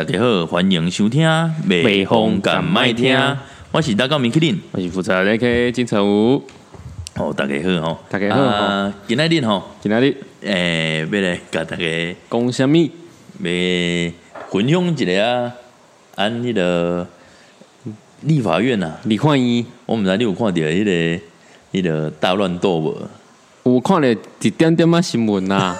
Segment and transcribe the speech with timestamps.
[0.00, 1.28] 大家好，欢迎收听
[1.68, 3.14] 《北风敢麦听。
[3.70, 4.58] 我是大高明克林。
[4.72, 6.42] 我是负责那个金城武，
[7.16, 10.16] 哦，大家好吼，大家好啊，今仔日吼，今仔日。
[10.40, 11.84] 诶，要来甲大家
[12.30, 12.78] 讲什么？
[12.78, 14.12] 要
[14.50, 15.52] 分享一个啊，
[16.14, 17.06] 按迄个
[18.22, 21.20] 立法院啊，李焕英，我毋知你有看到迄个
[21.78, 22.96] 迄个大乱斗无？
[23.64, 25.76] 有看了一点点仔新闻啦，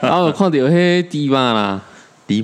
[0.00, 1.82] 然 后有看到迄猪肉啦，
[2.26, 2.42] 猪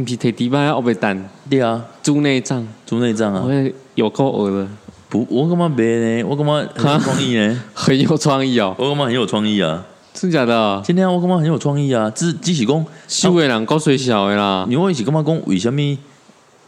[0.00, 0.04] 吧？
[0.04, 1.28] 因是摕猪肉要白蛋。
[1.50, 4.68] 对啊，猪内脏，猪内脏啊，我有够恶的，
[5.08, 9.84] 不，我干嘛别呢，我干嘛很有创意呢， 很有创意哦，我干嘛很有创意啊。
[10.14, 10.82] 真假的？
[10.84, 15.80] 今天我干嘛很有创意啊，只只是讲，秀的人够水小的啦，你为是感觉讲为什么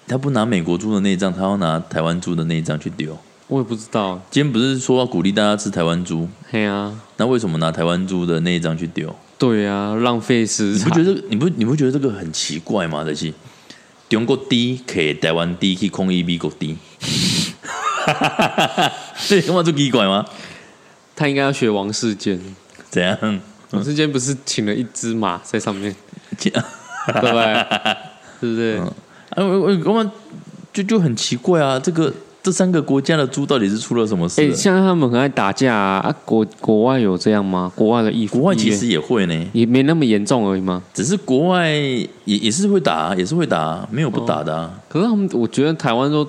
[0.07, 3.17] 他不拿美国猪的内脏，他要拿台湾猪的内脏去丢？
[3.51, 9.13] 我也不知道，今天不是说要鼓励大家吃台湾猪，嘿啊，那为什么拿台湾猪的那一张去丢？
[9.37, 13.03] 对啊，浪费食材，你不觉得你不你不觉得这个很奇怪吗？
[13.05, 13.35] 这是
[14.09, 16.77] 中国低给台湾低去控议美国低，
[19.27, 20.25] 这干嘛就奇怪吗？
[21.17, 22.41] 他应该要学王世坚，
[22.89, 23.41] 怎样？
[23.73, 25.93] 王世坚不是请了一只马在上面，
[26.39, 27.67] 对不对？
[28.41, 28.81] 是不是？
[29.31, 30.09] 啊，我我我们
[30.73, 32.13] 就就很奇怪啊，这个
[32.43, 34.55] 这三个国家的猪到底是出了什么事哎、了？
[34.55, 35.99] 现在他们很爱打架啊！
[35.99, 37.71] 啊国国外有这样吗？
[37.77, 40.83] 国外的义国外其实也会呢，也没那么严重而已吗？
[40.95, 44.73] 只是国外也也是会打，也是会打，没有不打的、啊。
[44.89, 46.27] 可是他们，我觉得台湾都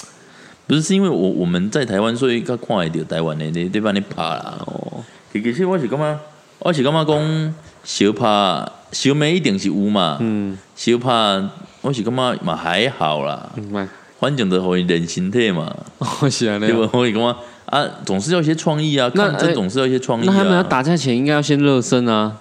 [0.66, 3.92] 不是是因为我我们在台湾，所以较看一点台湾的你对吧？
[3.92, 4.58] 你怕啦。
[4.66, 6.18] 哦，其其实我是干嘛，
[6.60, 11.42] 我是干嘛讲小怕小妹一定是有嘛，嗯，小怕
[11.82, 13.86] 我是干嘛嘛还好啦，明白。
[14.22, 15.74] 反正都会练身体嘛，
[16.20, 16.88] 我喜欢那对吧。？
[16.92, 20.32] 我是感觉啊，总是要一些创意啊，那哎抗争总是要一些创意啊。
[20.32, 22.36] 那他们要打架前应该要先热身啊？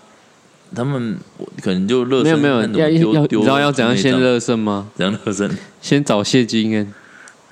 [0.76, 1.18] 他们
[1.64, 4.20] 可能就热身没有没有，要要，你知道要怎样先？
[4.20, 4.90] 热身吗？
[4.96, 5.50] 怎样热身？
[5.82, 6.94] 先找谢金恩，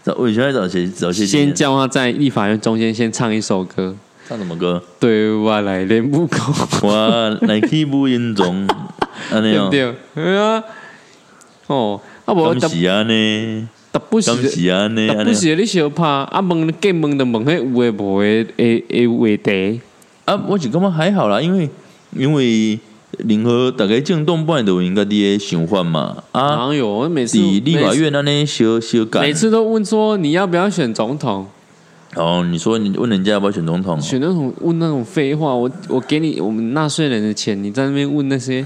[0.04, 0.88] 找我现在找谁？
[0.88, 1.26] 找谁？
[1.26, 3.96] 先叫他在立法院中间先唱一首歌。
[4.28, 4.80] 唱什么歌？
[5.00, 6.38] 对我来练不够，
[6.84, 8.68] 我来去不严重，
[9.34, 10.24] 安尼哦，对不对？
[10.24, 10.64] 对啊。
[11.66, 19.82] 哦，啊无感谢安尼，特不是感谢安尼，安尼特不是你小拍啊问你计问就问迄有诶无诶诶诶话题。
[20.26, 21.70] 啊，我就感觉还好啦，因为
[22.16, 22.80] 因为
[23.18, 26.16] 任何大概政动，不然都有应该啲想法嘛。
[26.32, 26.88] 啊，哪有？
[26.88, 31.48] 我每次伫立法院安尼小小改每，次都问说你要不要选总统？
[32.16, 34.00] 哦，你说你问人家要不要选总统？
[34.00, 38.64] 选那种问那种废话，我我给你我们纳税人的钱，你在那边问那些，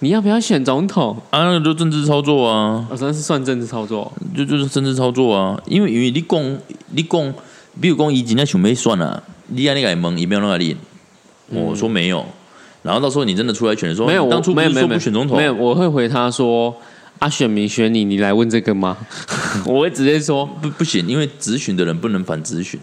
[0.00, 1.16] 你要不要选总统？
[1.30, 4.12] 啊，那个就政治操作啊，我、真的是算政治操作。
[4.36, 5.58] 就就是政治操作啊。
[5.66, 6.58] 因为因为你讲
[6.90, 7.34] 你讲，
[7.80, 10.76] 比如讲伊真正想要算啊，你安尼个问，伊没有那个练，
[11.48, 12.24] 我说没有。
[12.82, 16.74] 然后到时候你真的出来选的时候，没有，你当初没有没有不选总统，没有，我会回他说
[17.18, 18.96] 啊，选民选你，你来问这个吗？
[19.64, 22.78] 我会直接说，不不行，因为咨询的人不能反咨询。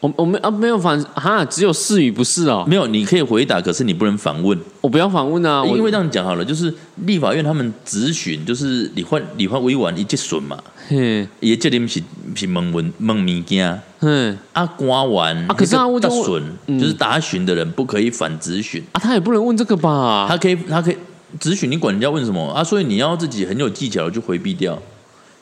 [0.00, 4.56] 我我们啊没有反哈，只有是与不是哦，没有，你可以回答，可是你不能反问。
[4.80, 6.72] 我不要反问啊，我因为这样讲好了，就是
[7.06, 10.56] 立法院他们咨询，就是你换你换委员一结损嘛，
[10.88, 11.26] 嘿。
[11.40, 12.00] 伊责任是
[12.36, 13.82] 是问问问物件。
[14.00, 16.78] 嗯啊，官完啊可是啊我就答询嗯。
[16.78, 20.26] 就是答询的人不可以反咨询，啊，他也不能问这个吧？
[20.28, 20.96] 他可以他可以
[21.40, 22.52] 咨询，你管人家问什么。
[22.52, 22.62] 啊？
[22.62, 24.80] 所以你要自己很有技巧的去回避掉。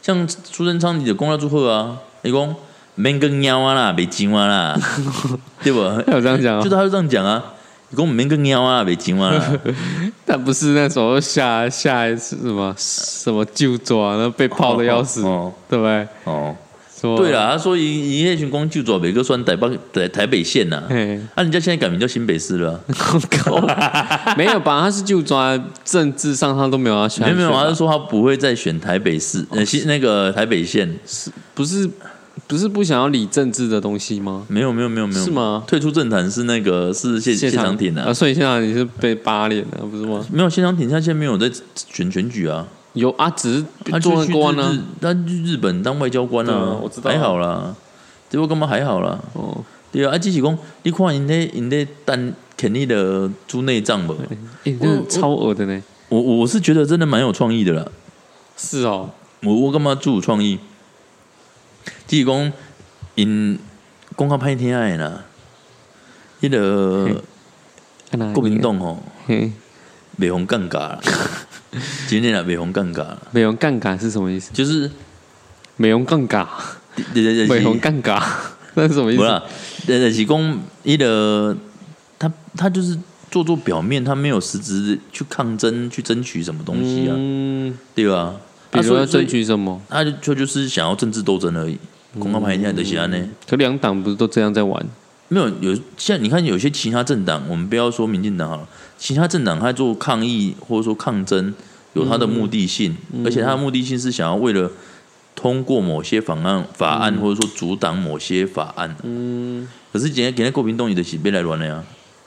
[0.00, 2.55] 像苏贞昌，你的公要祝贺啊，你讲
[2.97, 4.81] 免跟猫啊啦，别金啊啦，
[5.62, 5.81] 对不？
[6.07, 6.69] 他有这样讲啊就？
[6.69, 7.43] 他就这样讲啊，
[7.91, 9.43] 你讲免跟猫啊，别金啊啦。
[10.27, 16.07] 但不是那时候下下一次什么什么就抓，然后被泡的要死，哦对不对？
[16.25, 16.55] 哦，
[17.01, 20.89] 说对，啦，他说一一那群光就走北个算台北台台北县呐、啊，
[21.37, 22.81] 啊，人家现在改名叫新北市了啊、
[24.37, 24.81] 没有吧？
[24.81, 31.89] 他是就抓，政治上他都没有要选，没有没有，他是说他不会再选台北市，呃，新那个台北县是，不是
[32.49, 34.45] 不是不想要理政治的东西吗？
[34.49, 40.25] 没有没有没有没有，是吗退出政坛是那个是谢谢长廷啊，啊，所以现在你是被扒脸了，不是吗？
[40.31, 44.84] 没有谢长廷，他现在没有在选选举啊，有啊，只是他做就去日了官呢。
[45.01, 47.75] 他去日本当外交官啊啊，我知道啊还好啦，
[48.31, 49.19] 结果干嘛还好啦？
[49.33, 54.15] 哦，对啊，啊，只是讲你看人家人家单肯定的猪内脏吧？
[54.65, 55.83] 哎，真的超恶的呢。
[56.09, 57.84] 我我是觉得真的蛮有创意的啦。
[58.57, 59.10] 是哦，
[59.43, 60.57] 我我干嘛做有创意？
[62.06, 62.53] 只是讲
[63.15, 63.59] 因
[64.16, 65.24] 讲较歹听的啦，
[66.41, 67.15] 迄、个嘿
[68.10, 69.50] 看哪里国民党吼，嘿，
[70.18, 71.00] 袂红尴尬啦，
[72.06, 74.53] 今天啊袂红尴尬啦，美容杠杆是什么意思？
[74.53, 74.91] 就是
[75.77, 76.47] 美容杠杆，
[77.12, 78.22] 对对对，美容杠杆，
[78.74, 79.18] 那是什么意思？
[79.18, 79.42] 不啦，
[79.86, 81.56] 对对是讲迄个
[82.18, 82.98] 他他就是
[83.30, 88.36] 做做表面，他没有实质去抗争、去争取什么东西啊，嗯，对吧？
[88.81, 89.81] 比如要争取什么？
[89.89, 91.78] 他就就就是想要政治斗争而已。
[92.19, 94.84] 公告牌现在的西安呢，可两党不是都这样在玩？
[95.28, 101.53] 没有有现在你看有些其他政党，我们不要说民进党好了，其他政党他做抗议或者说抗争，
[101.95, 104.71] 有他的目的性，而且他的目的性是想要为了
[105.34, 108.97] 通过某些法案法案，或者说阻挡某些法案。
[109.03, 111.83] 嗯，可是今天今天国民党伊的是别来乱了呀，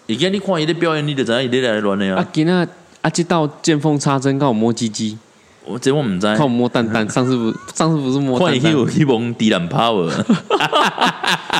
[0.05, 2.53] 伊今天你看伊的表演，你就知影伊咧来乱的啊呀。，今仔
[3.01, 5.17] 啊，这道见缝插针，告我摸鸡鸡，
[5.65, 7.07] 我这我唔知，看我摸蛋蛋。
[7.09, 10.09] 上次不， 上次不是摸蛋蛋，有去蒙迪兰 power，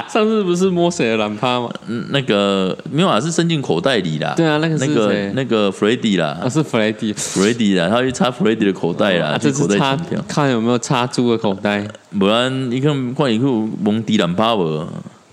[0.08, 1.70] 上次不是摸谁的懒趴吗？
[1.88, 4.34] 嗯那个没有啊，是伸进口袋里啦。
[4.36, 5.32] 对啊，那个那个？
[5.34, 7.14] 那个 Freddy 啦啊，是弗雷迪。
[7.14, 9.98] ，Freddy 啦，他去插 Freddy 的口袋啦，啊，口袋这是插。
[10.28, 11.88] 看有没有插猪的口袋，
[12.18, 14.88] 不然你看看伊去有蒙迪兰 power，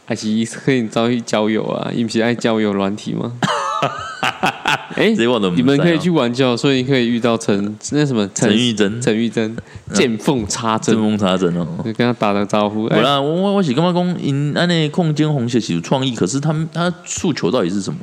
[0.04, 0.26] 还是
[0.64, 1.90] 可以找去交友啊？
[1.94, 3.32] 你不是爱交友软体吗？
[4.96, 5.14] 哎、
[5.54, 9.54] 你们可以去玩教，所以可以遇到陈那什么陈玉珍陈玉珍
[9.92, 11.66] 见缝插针见缝插针哦。
[11.84, 12.86] 就跟他打个招呼。
[12.86, 17.98] 哎、不啦，我我我是干嘛讲，因安尼空间红血是有创意，可是他们他诉求到底是什么？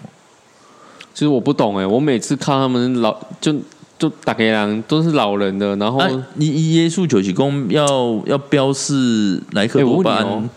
[1.16, 3.56] 其实我不懂哎、我每次看他们老就
[3.98, 10.50] 就打给人都是老人的，然后哎、啊，你伊的诉求是讲要要标示莱克哎我问你多巴胺哦，，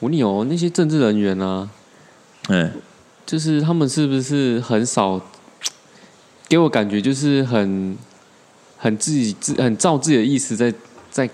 [0.00, 1.68] 我问你哦，那些政治人员啊，
[2.48, 2.72] 哎，
[3.24, 5.20] 就是他们是不是很少？
[6.48, 7.96] 给我感觉就是很
[8.76, 10.72] 很自己自很照自己的意思在
[11.10, 11.28] 在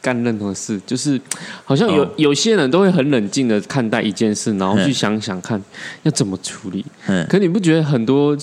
[0.00, 1.20] 干任何事，就是
[1.64, 2.10] 好像有、哦。
[2.16, 5.60] 有些人都会很冷静的看待一件事，然后去嗯想想看
[6.04, 6.84] 要怎么处理。
[7.06, 8.36] 嗯，可你不觉得很多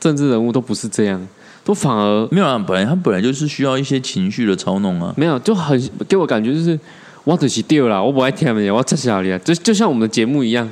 [0.00, 1.28] 政治人物都不是这样，
[1.64, 5.14] 都反而没有啊，本来他本来就是需要一些情绪的操弄啊。
[5.16, 6.78] 没有，就很给我感觉就是
[7.22, 10.68] 我只是丢了，我不爱听你，我撤下来，就就像我们的节目一样，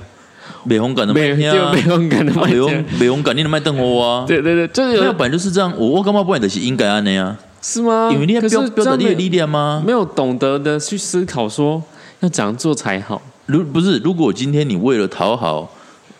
[0.65, 4.25] 美红感的没有麦啊美红，感的啊麦听美红美红感你的麦瞪我啊。
[4.27, 5.73] 对对对，就是没有，本来就是这样。
[5.77, 8.11] 我我感觉本来就是应该安的呀，是吗？
[8.13, 9.83] 因为你要标标达你的力量吗？
[9.85, 11.83] 没有懂得的去思考说
[12.21, 13.21] 要怎样做才好。
[13.47, 15.73] 如不是，如果今天你为了讨好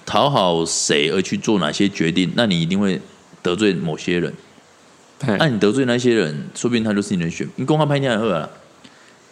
[0.05, 3.01] 讨好谁而去做哪些决定，那你一定会
[3.43, 4.33] 得罪某些人。
[5.25, 7.49] 哎那、你得罪那些人，说不定他就是你的选。
[7.55, 8.49] 你公开拍天好啦，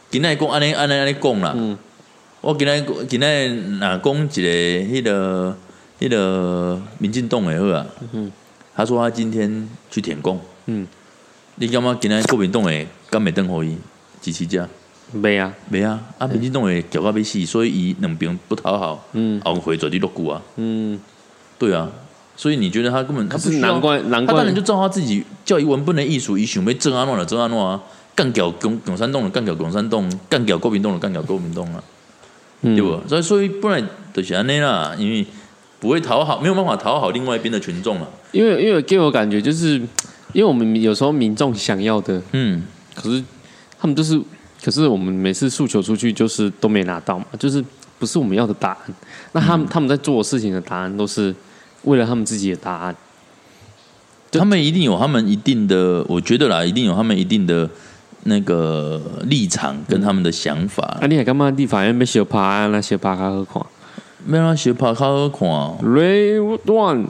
[0.09, 1.53] 今天公安尼安尼安尼讲啦。
[1.57, 1.77] 嗯
[2.43, 5.55] 我今天今天哪讲一个迄、个
[6.01, 7.87] 迄、个民进党的好啊。
[8.13, 8.33] 嗯
[8.75, 10.87] 他说他今天去舔供，嗯，
[11.57, 13.77] 你感觉今天国民党的敢袂当互伊
[14.23, 14.67] 支持者？
[15.13, 19.39] 没啊，袂啊，啊民进党的搅到要死，所以伊两边不讨好，嗯。
[19.45, 20.41] 后悔绝对落股啊。
[20.57, 20.99] 嗯，
[21.59, 21.91] 对啊，
[22.37, 24.33] 所以你觉得他根本他不需要难怪难怪。
[24.33, 27.79] 他当然就照他自己教育文本的艺术，伊想要正安怎就正安怎啊，
[28.15, 31.85] 干掉共共产党的干掉共产党，干掉国民党的干掉国民党啊，
[32.63, 33.01] 嗯对不？
[33.09, 35.25] 所以所以不然就是安尼啦，因为
[35.79, 38.07] 不会讨好，没有办法讨好另外一边的群众啊。
[38.33, 39.79] 因为因为给我感觉就是，
[40.33, 42.63] 因为我们有时候民众想要的，嗯，
[42.95, 43.23] 可是
[43.79, 44.21] 他们就是，
[44.63, 47.65] 可是我们每次诉求出去就是都没拿到嘛，就是
[47.99, 48.79] 不是我们要的答案。
[49.33, 51.35] 那他们、他们在做事情的答案都是
[51.85, 52.95] 为了他们自己的答案。
[54.33, 57.69] 他们一定有他们一定的，我觉得啦，一定有他们一定的
[58.25, 60.83] 那个立场跟他们的想法。
[61.01, 61.51] 啊，你还干嘛？
[61.51, 63.63] 地法院被小趴啊，那小趴较好看。
[64.27, 65.79] 没让他学拍较好看哦。
[65.83, 67.07] Ray One，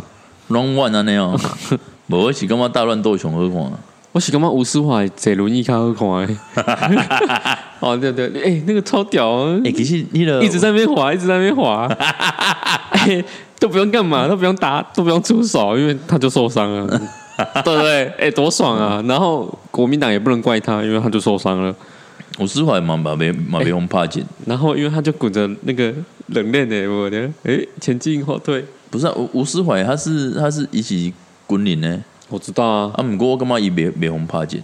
[0.49, 1.37] 拢万安尼哦，
[2.07, 3.73] 无我是感觉大乱斗熊好看。
[4.12, 6.09] 我是感觉吴思华坐轮椅较好看。
[7.81, 9.61] 哦，对对，对哎、那个超屌啊！
[9.64, 11.87] 诶、其实你的一直在那边滑，一直在那边滑，
[12.90, 13.25] 哎，
[13.59, 17.00] 都不用干嘛，都不用打，都不用出手，因为他就受伤了，
[17.64, 18.06] 对不对？
[18.18, 19.02] 哎，多爽啊！
[19.06, 21.75] 然后国民党也不能怪他，因为他就受伤了。
[22.38, 25.92] 我思怀嘛嘛被嘛被轰怕紧，然后因为他就滚着那个
[26.28, 31.12] 冷链的，我的哎，前进后退，不是啊，吴吴思怀他是他是一起
[31.47, 32.92] 滚领呢，我知道啊。
[32.94, 34.62] 啊，毋过我感觉伊袂袂轰怕紧，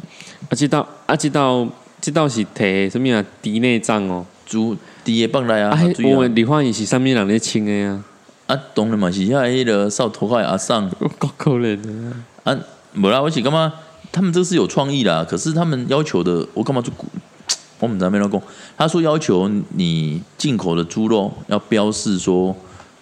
[0.48, 1.66] 啊，这道啊，这道
[2.00, 3.22] 这道是提什么啊？
[3.42, 4.24] 敌内脏哦。
[4.46, 8.00] 主第一放来啊，我们李焕宇是上面人在清的呀，
[8.46, 11.90] 啊，当然嘛是遐迄个扫头发的阿桑够可怜的。
[12.46, 12.56] 啊，
[12.94, 13.72] 无啦，我是感觉
[14.12, 16.92] 他们这是有创意啦，可是他们要求的，我干嘛就
[17.80, 18.40] 我们咱没老讲，
[18.76, 22.54] 他说要求你进口的猪肉要标示说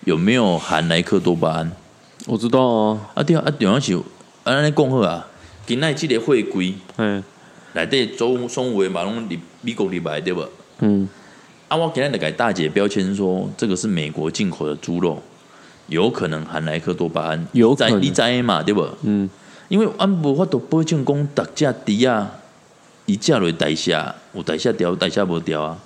[0.07, 1.71] 有没有含莱克多巴胺。
[2.25, 4.03] 我知道啊，啊对啊，啊重要是
[4.45, 5.27] 安尼讲好啊，
[5.67, 7.23] 今仔即个会规嗯
[7.75, 10.49] 内底总总有诶嘛拢入美国入来对无？
[10.79, 11.07] 嗯。
[11.69, 15.23] 啊，我今仔就给大姐标签说这个是美国进口的猪肉，
[15.89, 18.87] 有可能含莱克多巴胺，有可能你知的嘛对不？
[19.03, 19.29] 嗯，
[19.69, 22.31] 因为俺无法度保证讲逐只猪啊，
[23.07, 23.93] 伊食落代谢
[24.33, 25.79] 有代谢掉，代谢无掉啊。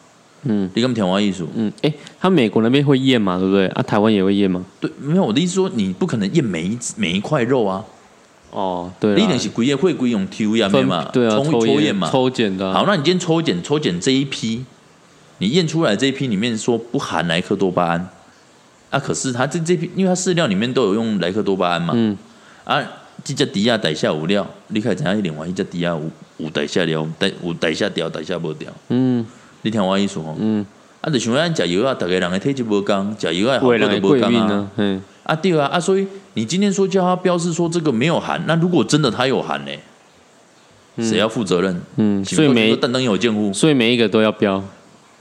[0.44, 1.44] 嗯，你跟听我意思？
[1.54, 3.66] 嗯，哎，他美国那边会验嘛，对不对？
[3.68, 4.64] 啊，台湾也会验吗？
[4.80, 7.84] 对，没有我的意思说，你不可能验每一每一块肉啊。
[8.50, 12.72] 哦，对，你一定是规业会规用 T V 分嘛，对啊，抽抽验嘛，抽检的。
[12.72, 14.64] 好，那你今天抽检抽检这一批，
[15.38, 18.08] 你验出来这一批里面说不含莱克多巴胺，
[18.90, 22.16] 啊，可是他这这批，因为他饲料里面都有用莱克多巴胺嘛，嗯，
[22.64, 22.82] 啊，
[23.24, 29.26] 这只低压代下无料，你看怎样一点话，一只迪亚无无代下料，代有代下掉，代下无掉，嗯，
[29.62, 30.64] 你听我意思吼，嗯，
[31.00, 35.02] 啊，就像咱食药啊，大家人的体质无共，食药啊，好多都无共啊，嗯。
[35.24, 39.70] 啊，对啊，啊，所以你今天说叫他标示说这个没有含，那如果真的他有含呢，
[41.04, 41.78] 谁要负责任？
[41.96, 44.64] 嗯，所以每等等有监护，所以每一个都要标，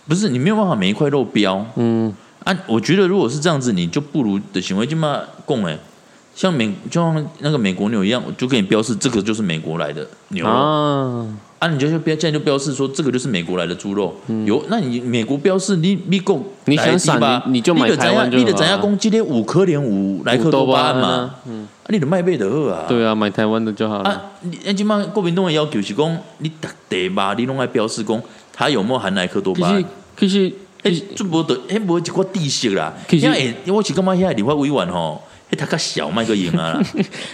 [0.07, 1.65] 不是你没有办法每一块肉标。
[1.75, 2.15] 嗯，
[2.48, 5.77] 啊，我觉得如果是这样子，你就不如的行为就嘛供哎，
[6.34, 11.27] 像美就像那个美国牛一样，就给你标示这个就是美国来的牛肉。
[11.60, 24.10] 啊，你就就标，现在就标示说这个就是美国来的猪肉，有那你美国标示你你够你想散吧，你就买台湾就你的怎样攻击的五颗连五莱克多巴胺嘛，嗯，啊，你的麦贝德啊，对啊，买台湾的就好了。
[24.10, 28.22] 啊，你那起码国民党的要求是讲，你打得吧，你弄来标示讲
[28.54, 29.84] 它有没有含莱克多巴胺？
[30.16, 30.56] 其实其实
[31.15, 32.94] 就无得，迄无一个知识啦。
[33.10, 36.82] 因为我是感觉遐立法委员吼，迄他较小卖个赢啊，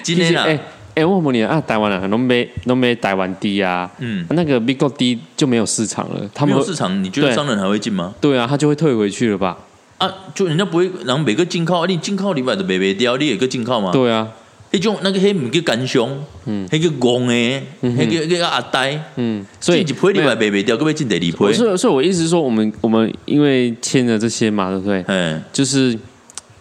[0.02, 0.48] 今天啊。
[0.96, 6.30] 哎，我问你啊，台湾人拢买拢买台湾低啊，嗯，那个美国低就没有市场了。
[6.36, 8.14] 他们没有市场，你觉得商人还会进吗？
[8.22, 9.58] 对啊，他就会退回去了吧？
[9.98, 13.92] 啊，就人家不会，然后每个进口，你进口里面的卖卖掉，你有个进口吗？
[13.92, 14.28] 对啊，
[14.74, 21.32] 那种那个黑唔叫干凶，嗯，那个公诶，那个那个阿呆，嗯，所以一批里面卖卖掉，可不可以进第二批？
[21.32, 25.04] 所以，所以我意思是说，我们我们因为签了这些嘛，对不对？
[25.08, 25.98] 嗯，就是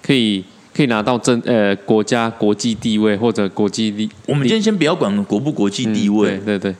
[0.00, 0.44] 可以。
[0.74, 6.74] 可以拿到真呃国家国际地位或者国际利，我们今天先不要管国不国际地位，对对，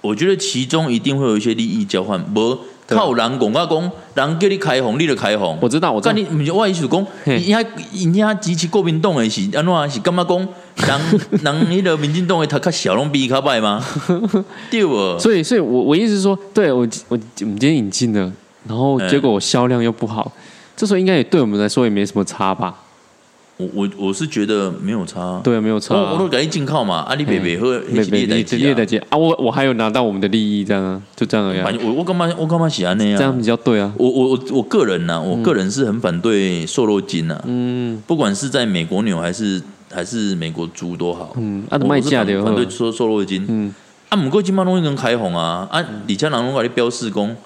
[0.00, 5.58] 我觉得其中一定会有一些利益交换，不靠人讲啊讲，人叫你开红，你就开红。
[5.60, 6.12] 我知道，我知道。
[6.14, 10.38] 你唔是我意思讲，人家人家支持国民党的是安怎是干嘛讲？
[10.38, 11.00] 人
[11.42, 13.84] 人迄个民进党的他较小，拢比较歹吗？
[14.70, 15.18] 对不？
[15.18, 18.30] 所以，所以我我意思是说，对我我我们今天引进了，
[18.68, 20.30] 然后结果我销量又不好，
[20.76, 22.74] 这时候应该也对我们来说也没什么差吧？
[23.58, 25.94] 我我我是觉得没有差，对啊，没有差。
[25.94, 31.78] 我都赶紧进靠嘛，阿里北北和北北列代接啊，我我还有拿到我们的利益，这样啊，就这样而已。
[31.78, 33.18] 我我干嘛我干嘛喜欢那样？
[33.18, 33.90] 这样比较对啊。
[33.96, 37.42] 我我我我个人呢，我个人是很反对瘦肉精啊。
[37.46, 41.32] 嗯，不管是在美国牛还是还是美国猪都好。
[41.38, 43.42] 嗯，啊，卖价的反对说瘦肉精。
[43.48, 43.74] 嗯，
[44.10, 47.36] 啊，唔过今麦东西能开红啊，啊，李家郎拢话你标示讲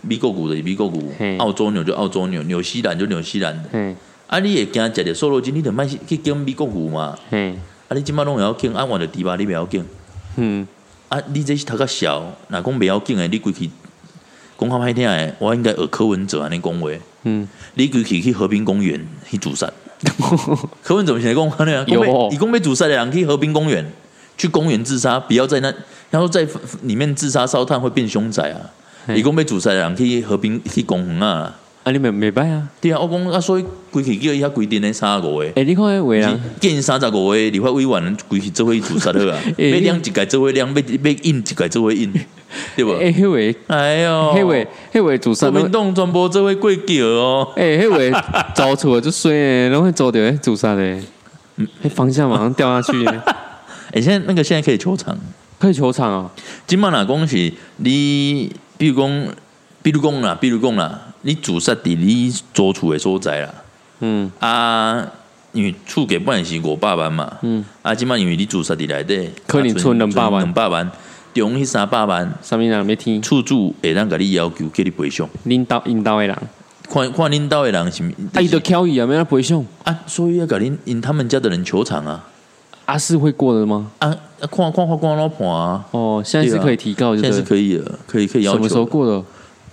[0.00, 3.94] 美国股的美国股，澳洲牛就澳洲牛，纽西兰就纽西兰的。
[4.28, 4.36] 嗯。
[4.36, 4.38] 啊！
[4.40, 7.18] 你会惊食着瘦肉精，你得卖去经美国牛嘛？
[7.30, 7.56] 嗯。
[7.88, 7.94] 啊！
[7.96, 9.84] 你即摆拢会晓经，啊，我着猪肉你袂晓经。
[10.36, 10.66] 嗯。
[11.08, 11.18] 啊！
[11.32, 13.70] 你这是头壳小，若讲袂晓经诶，你规去
[14.58, 16.90] 讲较歹听诶，我应该学柯文哲安尼讲话。
[17.24, 17.48] 嗯。
[17.74, 19.70] 你规去去和平公园去自杀。
[20.84, 21.84] 柯文哲现在讲安尼啊？
[21.88, 22.28] 有。
[22.30, 23.84] 伊讲要自杀诶人去和平公园，
[24.36, 25.74] 去公园自杀，不要在那，
[26.10, 26.46] 然后在
[26.82, 28.60] 里面自杀烧炭会变凶宅啊！
[29.14, 31.56] 伊讲要自杀诶人去和平去公园啊。
[31.84, 32.68] 啊，你未未歹啊？
[32.80, 35.44] 对啊，我讲啊，所以规气叫伊遐规定咧三十五个。
[35.54, 39.38] 诶，你看迄话啊，建三十五个，立法委员规气做伙自杀好啊！
[39.56, 42.12] 要量一届做伙量，要要印一届做伙印，
[42.76, 42.92] 对不？
[42.92, 45.50] 诶，迄话，哎呦，迄话，迄话自杀。
[45.50, 47.48] 国民党传播做伙过桥哦。
[47.56, 51.00] 诶，迄话走错就衰诶， 拢会走着自杀诶。
[51.56, 53.04] 嗯，方向马上掉下去。
[53.92, 55.16] 诶，现在那个现在可以球场，
[55.58, 56.30] 可以球场啊。
[56.66, 58.52] 今麦哪恭喜你？
[58.76, 59.26] 比如讲，
[59.82, 61.02] 比如讲啦，比如讲啦。
[61.22, 63.52] 你自杀伫你租厝的所在啦，
[63.98, 65.04] 嗯啊，
[65.52, 70.88] 因为厝给半是五百万嘛，嗯啊，即摆因为你自杀伫内底，可能存两百万，两百万，
[71.34, 73.20] 中迄三百万，啥物人要听？
[73.20, 75.28] 厝主会当甲你要求，叫你赔偿。
[75.42, 76.38] 领导引导的人，
[76.88, 78.04] 看看领导的人是，
[78.34, 82.24] 啊，伊都挑伊啊，没人赔偿啊，所以要甲恁因他们家的人求偿啊，
[82.84, 83.90] 啊是会过的吗？
[83.98, 88.58] 啊，看看看看老婆啊，哦，现在是可以提高，现在是可以的，可以可以要求。
[88.58, 89.24] 什么时候过的？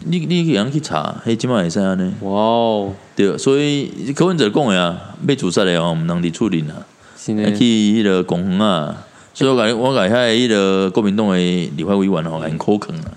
[0.07, 2.13] 你你让人去查，迄即摆会使安尼。
[2.21, 6.85] 哇哦，对，所以柯文哲讲诶啊，要自杀的哦，毋能伫处理啊，
[7.17, 9.03] 去迄个公园啊。
[9.33, 13.11] 所以我感觉我感觉迄个国民党诶立法委员吼很可坑啊。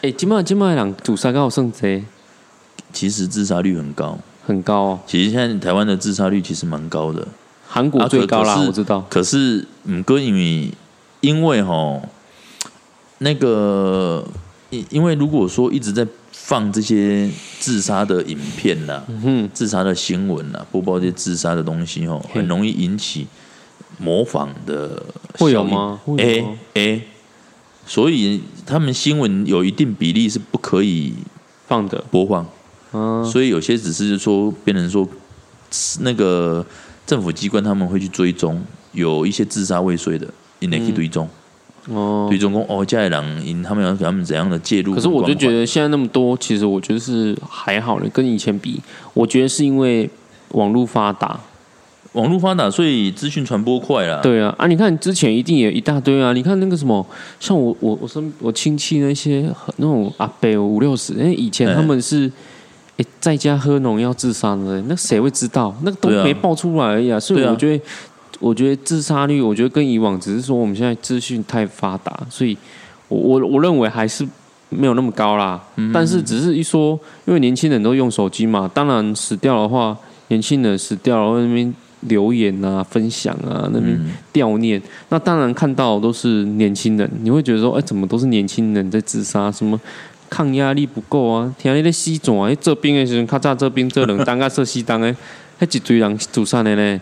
[0.00, 2.04] 诶，即摆即摆人自杀敢有算济？
[2.92, 4.80] 其实自杀率很高，很高。
[4.80, 5.00] 哦。
[5.06, 7.28] 其实现在台湾的自杀率其实蛮高的，
[7.68, 9.04] 韩国最高啦，我知道。
[9.10, 10.70] 可是毋过因为
[11.20, 12.02] 因为吼
[13.18, 14.24] 那个
[14.70, 16.06] 因因为如果说一直在。
[16.32, 19.02] 放这些自杀的影片呐，
[19.52, 23.26] 自杀的新闻呐，播报这些自杀的东西哦，很容易引起
[23.98, 25.02] 模仿的。
[25.38, 26.00] 会有吗？
[26.18, 26.44] 哎
[26.74, 27.00] 哎，
[27.86, 31.14] 所以他们新闻有一定比例是不可以
[31.68, 32.46] 放的，播放，
[32.92, 35.08] 嗯，所以有些只是说变成说
[36.00, 36.66] 那个
[37.06, 38.60] 政府机关他们会去追踪
[38.92, 40.26] 有一些自杀未遂的，
[40.58, 41.28] 你得去追踪，
[41.94, 42.26] 哦。
[42.28, 44.94] 对中共哦，家里人因他们要给他们怎样的介入？
[44.94, 48.80] 可是我就觉得现在那么多，其实我觉得是还好了，跟以前比，
[49.14, 50.08] 我觉得是因为
[50.52, 51.38] 网络发达。
[52.14, 54.20] 网络发达，所以资讯传播快了。
[54.20, 57.06] 对啊，啊，你看之前一定也一大堆啊，你看那个什么，
[57.38, 62.28] 像我我我身我亲戚那些那种阿伯五六十，因为，以前他们是
[62.96, 65.72] 哎在家喝农药自杀的，那谁会知道？
[65.84, 67.20] 那个都没爆出来而已啊。
[67.20, 67.84] 所以我觉得，
[68.40, 72.56] 我觉得自杀率，我觉得跟以往只是说我们现在资讯太发达，所以
[73.06, 74.26] 我我我认为还是
[74.70, 75.62] 没有那么高啦。
[75.76, 79.96] 嗯但是只是一说，因为年轻人都用手机嘛，当然死掉的话，
[80.28, 81.74] 年轻人死掉了，那边
[82.08, 84.80] 留言啊、分享啊，那边嗯，悼念，
[85.10, 89.52] 那当然看到都是年轻人，你会觉得说，哎、怎么都是年轻人在自杀？
[89.52, 89.78] 什么
[90.30, 91.54] 抗压力不够啊？
[91.58, 95.14] 听你在西转啊，这兵的时候，较早这兵这两当啊，这西当的，
[95.58, 97.00] 还一堆人自杀的呢。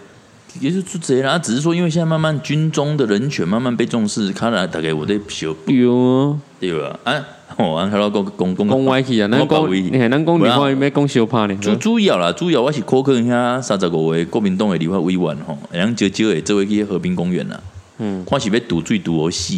[0.60, 1.38] 也是就这样啦。
[1.38, 6.98] 只是说，因为现在慢慢军中的人权慢慢被重视，看来大概我在小有啊，对吧？
[7.04, 7.14] 啊，
[7.56, 17.60] 哦，安看到公公公讲歪去啊，咱讲，我别你看咱讲你看要讲小怕呢，主主要啦，主要我是考考遐三十五位国民党的立法委员吼，会样少少的做位去和平公园啦。
[17.98, 19.54] 嗯，看是要赌水赌好死，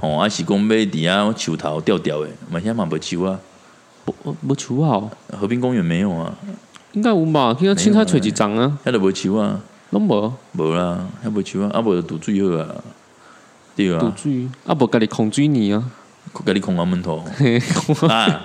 [0.00, 3.38] 吼，还是讲要伫遐树头吊吊的，嘛现在嘛无树啊，
[4.04, 6.34] 不不除好，和平公园没有啊，
[6.92, 7.54] 应该有吧？
[7.58, 9.60] 去到青菜找一张啊，遐都无树啊，
[9.94, 10.34] 拢无？
[10.58, 12.66] 无啦，遐无树啊，啊无就赌水好啊，
[13.76, 15.82] 对堵啊，水，啊无家己控水泥啊，
[16.44, 17.24] 甲你空阿门头。
[17.36, 17.56] 嘿
[18.08, 18.42] 啊，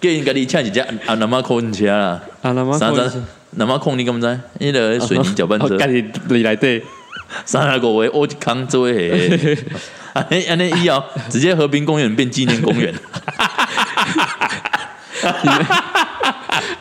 [0.00, 3.20] 叫因甲你请一只啊南马空车啦，啊，那么三十
[3.56, 4.40] 南马控你敢毋知？
[4.60, 5.66] 迄个水泥搅拌车。
[5.74, 6.82] 哦，家己你来对。
[7.44, 9.58] 三十五位我一康做位嘿，
[10.12, 12.94] 安尼安尼以后直接和平公园变纪念公园，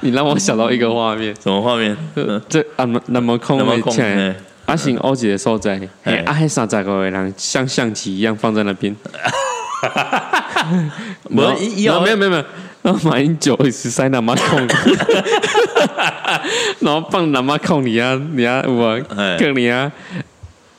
[0.03, 1.95] 你让我想到一个画面，什么画面？
[2.15, 2.41] 嗯。
[2.49, 8.93] 这啊那那么空那么空，的起来嘿，阿信欧姐的所在，嘿哎，啊还三十个人像象棋一样放在那边，
[11.31, 12.43] 无然后以以后没有没有没有，
[12.81, 14.59] 然后马英九十三那么空，
[16.79, 19.37] 然后放那么空你啊你啊我哎。
[19.37, 19.89] 跟你啊。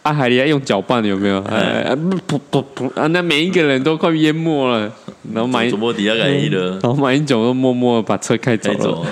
[0.04, 1.40] 啊，海你要用搅拌有没有？
[1.48, 4.92] 哎，啊不不不啊，那每一个人都快淹没了。
[5.32, 8.76] 然后马英主，播底下改伊了然，后马英九都默默地把车开走了。
[8.76, 9.06] 开走。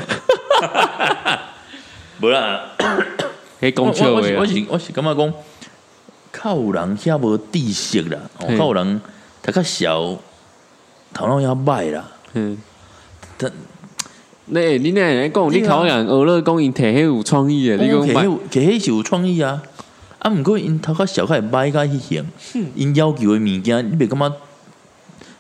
[2.21, 2.61] 无啦，
[3.59, 4.37] 可以我讲笑我我是。
[4.37, 5.33] 我是我是感觉讲，
[6.31, 9.01] 较有人遐无知识啦，哦嘿较有人
[9.43, 10.15] 他较小，
[11.15, 12.05] 头脑遐歹啦。
[12.35, 12.59] 嗯
[13.39, 13.51] 但，
[14.47, 19.63] 那你那人讲，你考人俄勒讲因摕迄有创意的，你讲买其实其实是有创意啊，
[20.23, 22.25] 啊，毋过因头壳小，较会歹甲迄型，
[22.77, 24.37] 因要求的物件，你袂感觉？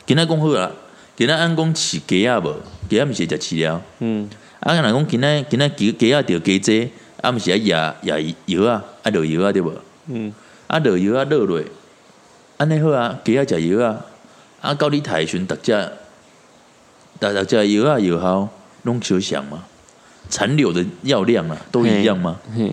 [0.04, 0.72] 今仔讲好啦，
[1.16, 2.56] 今仔按讲饲鸡仔无，
[2.88, 4.28] 鸡仔毋是食饲料，嗯。
[4.58, 6.90] 啊，若讲今仔今仔鸡鸡仔着鸡济，
[7.20, 9.72] 啊，毋是啊压压药啊，啊落药啊对无？
[10.08, 10.34] 嗯。
[10.66, 11.62] 啊落药啊落落，
[12.56, 14.04] 安尼好啊，鸡仔食药啊，
[14.62, 15.90] 啊到你台的时阵，逐只
[17.20, 18.48] 逐逐只药啊药效
[18.82, 19.62] 拢相像嘛，
[20.28, 22.40] 残留的药量啊都一样吗？
[22.56, 22.72] 嘿。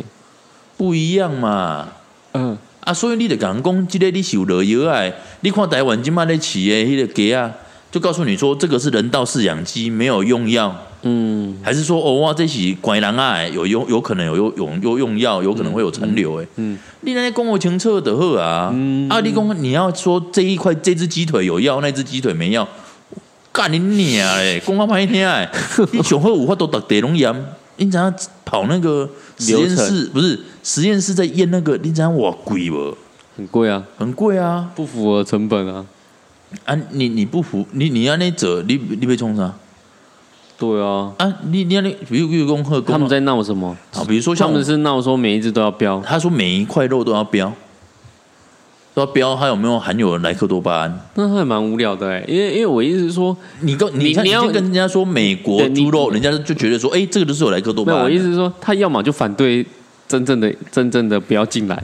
[0.75, 1.89] 不一样嘛。
[2.33, 5.03] 嗯啊，所以你得甲人讲，即个你是有落药啊，
[5.41, 7.51] 你看台湾即卖咧饲的迄个鸡啊，
[7.91, 16.47] 就告诉你说这个是人道饲养鸡，没有用药，嗯还是说哦哇这是怪人啊的，有用有可能有有有有用药，有可能会有残留诶。
[16.55, 18.71] 嗯你那公我清楚就好啊。
[18.73, 22.67] 嗯啊，你讲你要说这一块这只鸡腿有药，那只鸡腿没药，
[23.51, 24.61] 干你娘嘞！
[24.65, 25.49] 讲啊歹听诶，
[25.91, 27.33] 你上好有法都逐地拢验，
[27.77, 28.13] 你知影
[28.49, 29.07] 跑那个
[29.37, 32.97] 实验室不是实验室在验那个，你知道我贵不？
[33.37, 34.71] 很贵啊，很贵啊！
[34.75, 35.85] 不符合成本啊。
[36.65, 39.53] 啊，你你不服，你你要那者，你你被冲啥？
[40.57, 43.77] 对啊，啊，你你要那，比如比如讲好，他们在闹什么？
[43.93, 47.53] 啊，比如说像他们是闹说每一只都要标，他说每一块肉都要标，
[48.93, 50.99] 都要标它有没有含有莱克多巴胺。
[51.15, 52.23] 那还蛮无聊的哎。
[52.27, 58.03] 因为因为我意思是说，你跟你看，你你要你跟人家说美国猪肉，人家就觉得说，哎，这个就是有莱克多巴胺。
[58.03, 59.65] 我意思是说，他要么就反对
[60.07, 61.83] 真正的真正的不要进来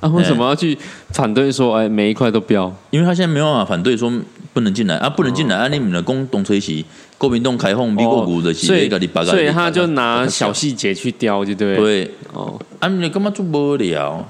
[0.00, 0.76] 啊，为什么要去
[1.10, 2.74] 反对说哎每一块都标？
[2.90, 4.12] 因为他现在没办法反对说
[4.52, 6.84] 不能进来啊，不能进来啊，你们的公东吹起，
[7.18, 11.76] 国民洞开放美国股的是哦所以那个你八个，所以他就拿小细节去雕，就对了。
[11.76, 14.26] 对，哦，啊，你干嘛做无聊？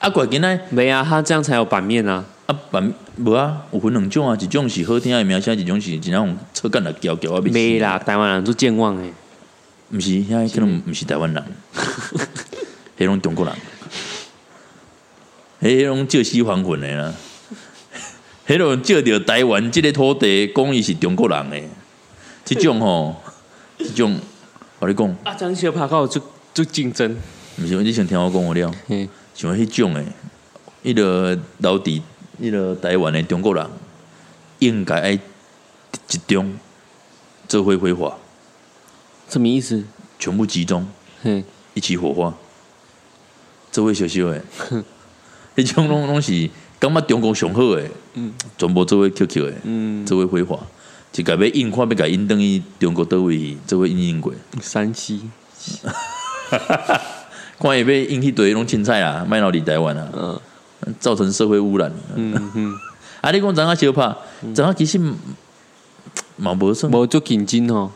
[0.00, 2.24] 啊，怪今仔没啊，他这样才有版面啊。
[2.46, 9.12] 啊版无啊，有分两种啊，一种是好听的名声，一种是真正用车干来搅搅啊，没啦，，台湾人做健忘诶。
[9.90, 11.44] 毋是，遐可能毋是台湾人，
[12.98, 13.54] 迄拢中国人，
[15.60, 17.12] 迄拢借西还魂的啦，
[18.46, 21.68] 迄拢借着台湾即个土地，讲伊是中国人诶，
[22.44, 23.20] 即种吼，
[23.78, 24.18] 即种
[24.78, 26.22] 我跟你讲，啊，张小爬高做
[26.54, 27.16] 做竞争，
[27.58, 29.08] 毋是你先听我讲我了，嘿，
[29.40, 30.04] 像迄种诶，
[30.84, 32.02] 迄个老伫
[32.42, 33.66] 迄个台湾诶中国人，
[34.58, 35.16] 应该爱
[36.06, 36.54] 集中
[37.48, 38.18] 做会挥发，
[39.30, 39.82] 什么意思？
[40.18, 40.86] 全部集中
[41.22, 42.34] 嘿，一起火化，
[43.72, 44.42] 做伙烧烧诶。
[45.56, 48.34] 迄种拢拢是感觉中国上好诶，嗯。
[48.58, 50.58] 全部做伙 QQ 诶，嗯，做伙挥发，
[51.14, 55.30] 一个要印看要改印等于中国倒位做伙印印过，山西，
[57.60, 60.40] 看会要印迄堆拢凊彩啦，卖到伫台湾啊，嗯。
[60.98, 61.92] 造成社会污染。
[62.16, 62.74] 嗯嗯，
[63.20, 64.16] 啊，你讲怎啊小拍，
[64.54, 64.98] 怎啊其实
[66.36, 66.90] 嘛无算。
[66.90, 67.90] 无做紧筋哦，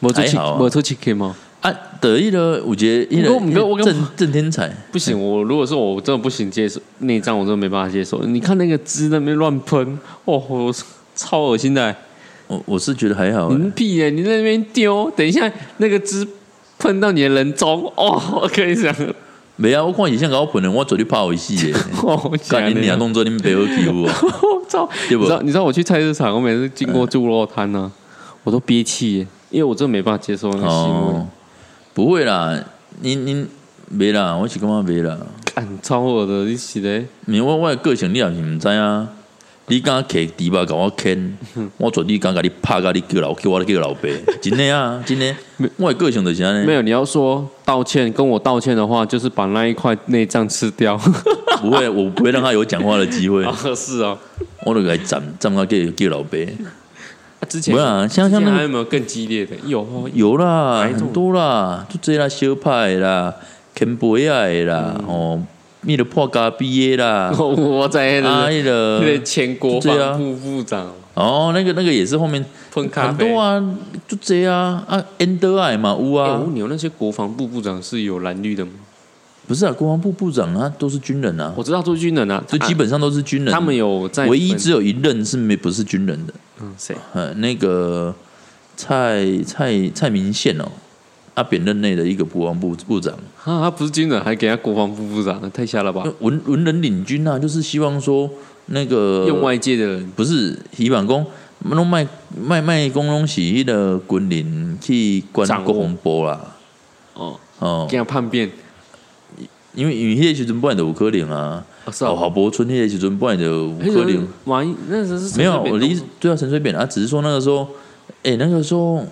[0.00, 0.58] 无做七还好啊。
[0.58, 1.36] 无做七 K 吗？
[1.60, 1.70] 啊，
[2.00, 8.24] 得意了有一个迄不过不过我跟个郑郑天才，不行，我如果说我真的不行接受内脏，我真的没办法接受。
[8.24, 10.74] 你看那个汁在那边乱喷，哦，我
[11.14, 11.94] 超恶心的、
[12.46, 14.08] 我我是觉得还好欸，你屁耶！
[14.08, 16.26] 你在那边丢，等一下那个汁
[16.82, 18.94] 喷到你的人中，哦，我跟你讲，
[19.56, 24.08] 没啊，我看以前搞我喷的，我做你拍游戏诶， 哦，干你俩动作你们背后欺负我，
[24.58, 24.88] 我操！
[25.08, 25.30] 对不你知？
[25.30, 27.90] 道你知道我去菜市场，我每次经过猪肉摊呢、
[28.42, 31.26] 我都憋气耶，因为我真的没办法接受那个腥味哦，，
[31.94, 32.58] 不会啦，
[33.00, 33.46] 你你
[33.88, 35.16] 没啦，我是感觉没啦。
[35.54, 37.06] 干超我的，你是嘞？
[37.26, 39.06] 因为我我的个性你也是毋知啊。
[39.72, 41.38] 你敢摕猪肉甲我啃，
[41.78, 44.02] 我绝对敢甲你拍甲你叫老叫我叫老爸，
[44.42, 45.34] 真的啊， 真的。
[45.78, 50.94] 我的个性就是安尼，没有，你要说道歉，跟我道歉的话，就是把那一块内脏吃掉。
[51.62, 54.18] 不会，我不会让他有讲话的机会，啊，是啊。
[54.66, 56.36] 我都给他斩斩到叫叫老爸。
[57.40, 59.56] 啊之前不是啊像像那个还有没有更激烈的？
[59.66, 63.34] 有哦，有啦，很多啦，就这啦，小派啦，
[63.74, 65.42] 啃杯啊的啦，哦，
[65.82, 69.00] 你的破咖毕业啦，我 我在那啊，个。
[69.04, 70.92] 那前国防部部长。
[71.14, 72.42] 哦，那个那个也是后面
[72.72, 73.24] 喷咖啡。
[73.24, 73.76] 很多啊，
[74.08, 74.82] 就这啊。
[74.88, 75.04] 啊
[75.40, 78.72] 德爱嘛，有哎，啊我，问你哦，那些国防部部长是有蓝绿的吗？
[79.46, 83.52] 不是啊，国防部部长啊，都是军人啊，我知道是军人啊，就基本上都是军人。
[83.52, 86.26] 他们有在唯一只有一任是没不是军人。
[86.26, 86.96] 的，嗯谁？
[87.12, 88.14] 呃，那个
[88.76, 90.64] 蔡蔡蔡明宪哦，
[91.34, 93.12] 啊，扁任内的一个国防部部长，
[93.44, 96.04] 啊，他不是军人，还给他国防部部长，太瞎了吧？
[96.20, 98.28] 文文人领军啊，就是希望说
[98.66, 100.10] 那个用外界的人。
[100.14, 101.26] 不是希望讲，
[101.70, 102.06] 弄卖
[102.38, 106.40] 卖卖公拢是迄个军人去管掌握国防部啦，
[107.14, 107.86] 哦，哦。
[107.90, 108.50] 给，他叛变。
[109.74, 114.28] 因为因为迄个时阵本来就有可能啊，哦，哦是哦，郝柏村迄个时阵本来就有可能。
[114.44, 117.66] 马英那时候是没有，我的意思，对啊，陈水扁啊，只是说那个时候，
[118.22, 119.02] 哎、那个时候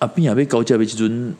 [0.00, 1.32] 阿扁也被高价被时阵，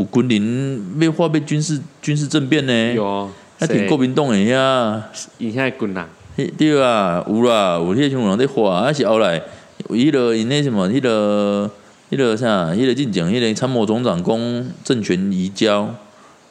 [0.00, 5.04] 有军人被化被军事军事政变呢，有哦那挺国民党的呀，
[5.36, 6.08] 以前滚啦，
[6.56, 9.42] 对啊，有啦，有迄种人在画，啊是后来
[9.88, 11.70] 有迄个因那什么，迄、个
[12.10, 15.94] 迄、个啥，迄、个进讲，迄个参谋总长公政权移交，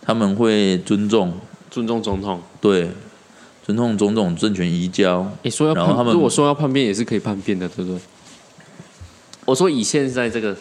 [0.03, 1.33] 他们会尊重，
[1.71, 2.39] 尊重总统。
[2.61, 2.89] 对，
[3.65, 7.99] 尊重总统政权移交，你说要叛，然后他们如果说要叛变，也是可以叛变的，对不对？
[9.45, 10.55] 我说以现在这个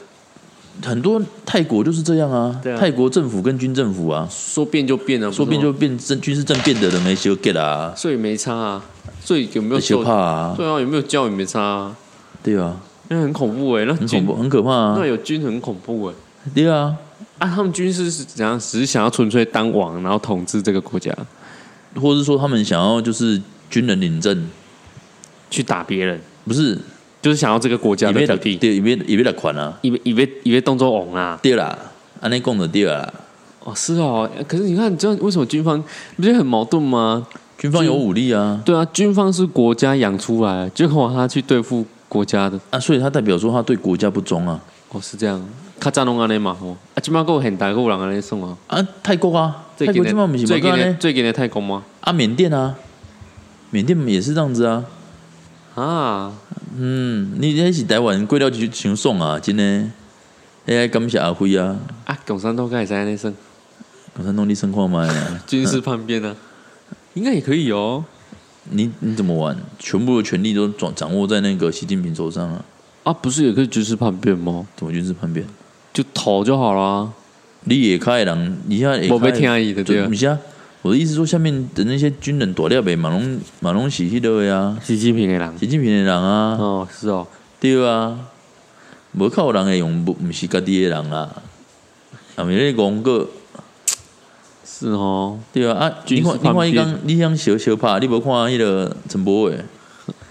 [0.83, 4.29] 很多泰国就是这样啊，啊泰国政府跟军政府啊。
[4.31, 8.85] 说变就变了，说变就变政军事政变的人没修 get 啊，所以没差啊，
[9.21, 10.03] 所以有没有修？
[10.03, 11.97] 怕啊，对啊，有没有教也没差啊，
[12.43, 12.77] 对啊，
[13.09, 16.15] 那很恐怖哎，那很恐怖，很可怕啊，那有军很恐怖哎。
[16.55, 16.95] 对啊，
[17.39, 18.59] 啊，他们军事是怎样？
[18.59, 21.15] 只是想要纯粹当王，然后统治这个国家，
[22.01, 24.49] 或是说他们想要就是军人领政，
[25.51, 26.79] 去打别人，不是
[27.21, 31.39] 就是想要这个国家的土地，对，以为以为的款啊，以为以为以为动作翁啊。
[31.43, 31.77] 对啦，
[32.21, 33.13] 安尼讲的对啦，
[33.65, 34.29] 哦，是哦。
[34.47, 35.83] 可是你看，你知道为什么军方
[36.17, 37.27] 不是很矛盾吗？
[37.59, 42.59] 军方有武力啊，对啊，军方是国家养出来，结果他去对付国家的。
[42.71, 45.45] 啊，所以他代表说他对国家不忠啊，哦，是这样。
[45.81, 48.57] 他战龙安尼嘛吼，啊，即摆有现代，还有人安尼送啊。
[48.69, 51.83] 啊，泰国啊，泰最近的最近呢，的最近的泰国吗？
[52.01, 52.75] 啊，缅甸啊，
[53.71, 54.85] 缅甸也是这样子啊，
[55.75, 56.33] 啊，
[56.81, 59.91] 嗯，你那是台湾过了就想爽啊，真的，
[60.67, 63.35] 哎，感谢阿辉啊，啊，共产党该使安尼算
[64.15, 65.43] 共产党你生看麦啊。
[65.47, 66.37] 军事叛变啊，
[67.15, 68.05] 应该也可以哦。
[68.71, 69.57] 你你怎么玩？
[69.79, 72.65] 全部的权力都掌掌握在那个习近平手上啊？
[73.03, 74.67] 啊，不是也可以军事叛变吗？
[74.77, 75.45] 怎么军事叛变？
[75.93, 77.11] 就逃就好了，
[77.65, 80.15] 你也开人，你现在我被听伊的对啊不。
[80.15, 80.39] 是啊？
[80.83, 85.59] 我的意思说，下面的那些军人大料呗，马龙马龙是迄个呀，习近平的人。
[85.59, 87.27] 习近平的人啊，哦，是哦，
[87.61, 88.17] 对啊，
[89.13, 91.29] 无靠人会用，不不是家己的人啦。
[92.37, 93.29] 下面咧讲个，
[94.65, 95.77] 是哦，对啊。
[95.79, 95.95] 啊！
[96.07, 96.75] 你看你看伊变。
[96.87, 99.59] 讲，你像小小拍，你无看迄个陈柏伟？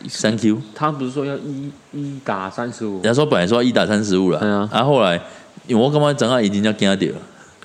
[0.08, 2.94] 三 Q，他不是说要一一打三十五？
[2.94, 4.68] 人家说本来说要一打三十五了，对啊。
[4.72, 5.22] 啊后来
[5.68, 7.14] 因为我感觉张阿姨真正惊着，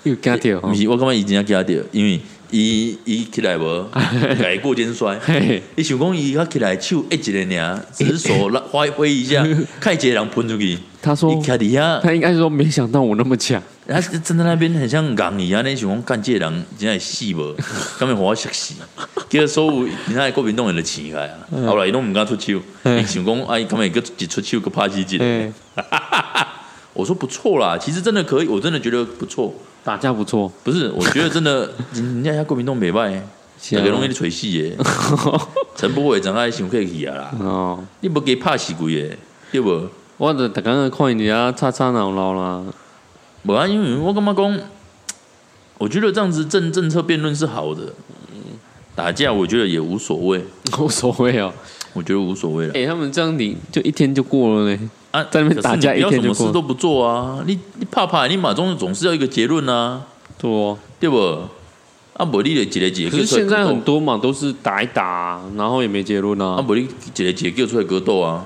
[0.02, 2.20] 又惊掉毋是我感觉伊真正惊着，因为
[2.52, 3.88] 伊伊起来无，
[4.38, 5.18] 改过肩摔。
[5.18, 9.44] 嘿，伊想讲伊较起来手一一个尔，只是手拉挥挥一下，
[9.80, 10.78] 看一个人喷出去。
[11.00, 17.54] 他说伊徛伫遐，他应该说没想到我那么强，他站在那边很像戆伊安尼，想讲干这个人真系死无，
[17.98, 18.74] 根本互我吓死。
[19.30, 25.24] 结果所有其他的国民党人就起来啊，后来伊拢毋敢出手，伊想讲哎，根本个一出手个拍死一个。
[25.24, 25.50] 哎，
[26.92, 29.52] 我说不错啦，其实真的可以，我真的觉得不错。
[29.84, 33.20] 打架不错，不是，我觉得真的， 人家家国民党袂歹，
[33.60, 34.76] 是啊大家拢一直吹死的。
[35.74, 39.18] 陈柏伟真爱想客气啊啦，哦，你无给拍死鬼耶，
[39.50, 39.88] 对不？
[40.18, 42.62] 我就刚刚看人家吵吵闹闹啦，
[43.44, 44.60] 无啊，因为我感觉讲，
[45.78, 47.92] 我觉得这样子政政策辩论是好的，
[48.94, 50.44] 打架我觉得也无所谓，
[50.78, 51.52] 无所谓哦。
[51.94, 52.72] 我觉得无所谓了。
[52.74, 57.42] 哎，他们这样你就一天就过了呢，啊，在那边打架一天就过么事都不做啊！
[57.46, 60.02] 你你怕怕，你马中总是要一个结论啊，
[60.38, 60.76] 对哦。
[60.98, 61.18] 对不？
[62.14, 66.64] 啊，无你的一个一个可是现在很多，嘛都是打一打，然后也没结论啊，啊。
[66.66, 68.44] 无你一个一个叫出来格斗啊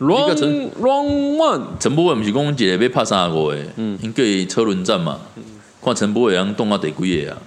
[0.00, 5.18] ！Wrong 陈 wrong one，陈柏伟毋是讲一个要拍三十五个，嗯，因为车轮战嘛，
[5.82, 7.38] 看陈柏伟人动到第几个啊？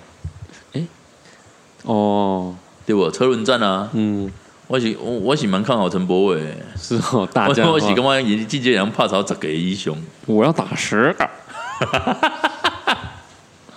[1.84, 3.10] 哦，对不？
[3.12, 4.32] 车轮战啊，嗯，
[4.68, 11.30] 我是我我是蛮看好陈柏伟，是哦，大家我我是感觉伊季节人拍超十个英雄，我要打十个。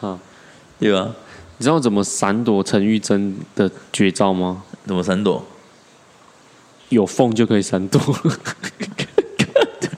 [0.00, 0.18] 哈
[0.80, 1.14] 对吧？
[1.58, 4.64] 你知道怎么闪躲陈玉珍的绝招吗？
[4.84, 5.46] 怎么闪躲？
[6.88, 8.00] 有缝就可以闪躲。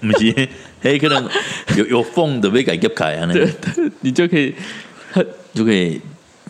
[0.02, 0.48] 不是，
[0.82, 1.26] 嘿，可能
[1.76, 3.48] 有有缝的被改夹开啊，那个
[4.00, 4.54] 你就可以，
[5.54, 5.98] 就可以。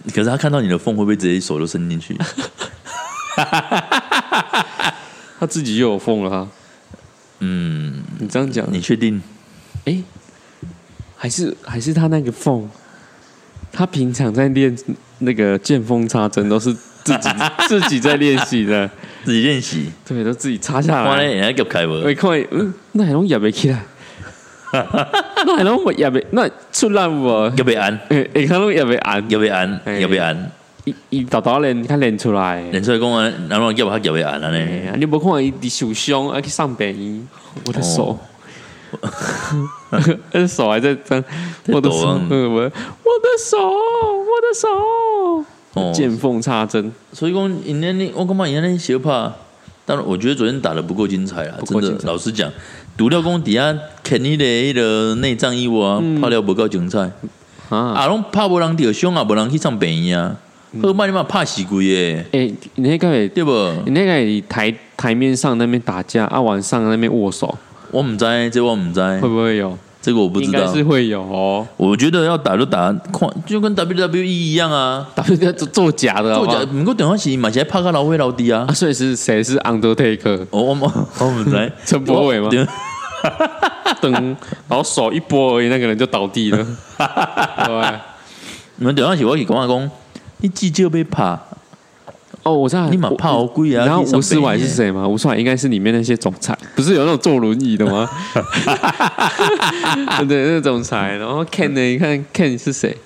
[0.07, 2.17] 可是他看到你的缝，会不会直接手就伸进去？
[5.39, 6.49] 他自己就有缝了哈。
[7.41, 9.21] 嗯，你这样讲，你确定？
[9.85, 10.01] 哎、
[11.17, 12.69] 还是还是他那个缝，
[13.73, 14.77] 他平常在练
[15.19, 17.29] 那个见缝插针都是自己
[17.67, 18.89] 自己在练习的，
[19.25, 21.11] 自己练习，对，都自己插下来。
[21.11, 21.95] 我咧人家夹开无？
[22.05, 23.83] 我看，嗯，那还拢压不起来，
[24.73, 27.51] 那还拢压不，那出来无？
[27.57, 30.53] 夹被按，诶，会看拢压不按，夹被按，嘿夹被按，
[30.85, 32.61] 伊伊豆豆练，较练出来。
[32.71, 34.97] 练出来讲啊，然后叫把他夹被按啊哎呢？
[34.99, 37.25] 你无看伊伫受伤，啊去上病医，
[37.67, 38.19] 我的手，
[39.01, 39.99] 我
[40.33, 41.23] 的手还在张，
[41.69, 44.69] 我的手，我我的手，我的手，
[45.75, 49.33] 哦，见缝插针，所以讲，因那你我感觉因那小怕，
[49.87, 52.51] 当然我觉得昨天打的不够精彩啊，真的老实讲，
[52.97, 57.11] 独料公底下肯尼的迄个内脏衣物啊，拍了不够精彩，
[57.69, 60.37] 啊，啊，拢拍无人着伤啊，无人去上病院啊，
[60.81, 63.51] 好摆你嘛拍死鬼诶，诶，你那个，对不？
[63.85, 67.55] 你那个台台面上那边打架，啊，晚上那边握手，
[67.91, 69.77] 我唔知，这我唔知，会不会有？
[70.01, 70.83] 这个我不知道应该是。
[70.83, 71.65] 会有哦。
[71.77, 76.67] 我觉得要打就打，看就跟 WWE 一样啊，打不做做假的好好，做假。
[76.73, 78.75] 不过电话是嘛，是在拍个老灰老低啊啊，。
[78.75, 80.45] 所以是谁是 Undertaker？
[80.51, 82.67] 我我我我唔知， 陈柏伟吗对
[84.01, 84.11] 噔，
[84.69, 86.59] 然后手一拨而已，那个人就倒地了。
[87.67, 88.01] 对，
[88.77, 89.91] 你们电话是我是讲讲，
[90.43, 91.41] 你记就被怕，
[92.43, 93.87] 哦，我知道，你嘛怕好贵啊。
[93.87, 95.07] 然后吴思婉是谁吗？
[95.09, 98.09] 吴思婉应该是里面那些总裁， 不是有那种坐轮椅的吗？
[100.29, 101.17] 对，那个总裁。
[101.17, 101.81] 然后 Ken 呢？
[101.81, 102.97] 你看 Ken 是谁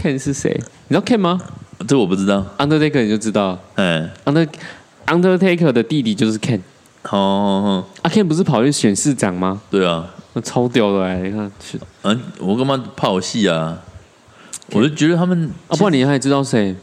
[0.00, 0.50] ？Ken 是谁？
[0.88, 1.40] 你知道 Ken 吗
[1.86, 2.44] 这我不知道。
[2.58, 4.48] ？Undertaker 你就知道嗯，，Under
[5.06, 6.60] Undertaker 的弟弟就是 Ken。
[7.02, 7.70] 好好好，
[8.02, 9.60] 啊，Ken 不是跑去选市长吗？
[9.70, 11.16] 对啊，那超屌的哎！
[11.18, 11.50] 你看，
[12.02, 13.78] 嗯，我干嘛怕我戏啊？
[14.72, 16.74] 我就觉得他们，啊，不然你还知道谁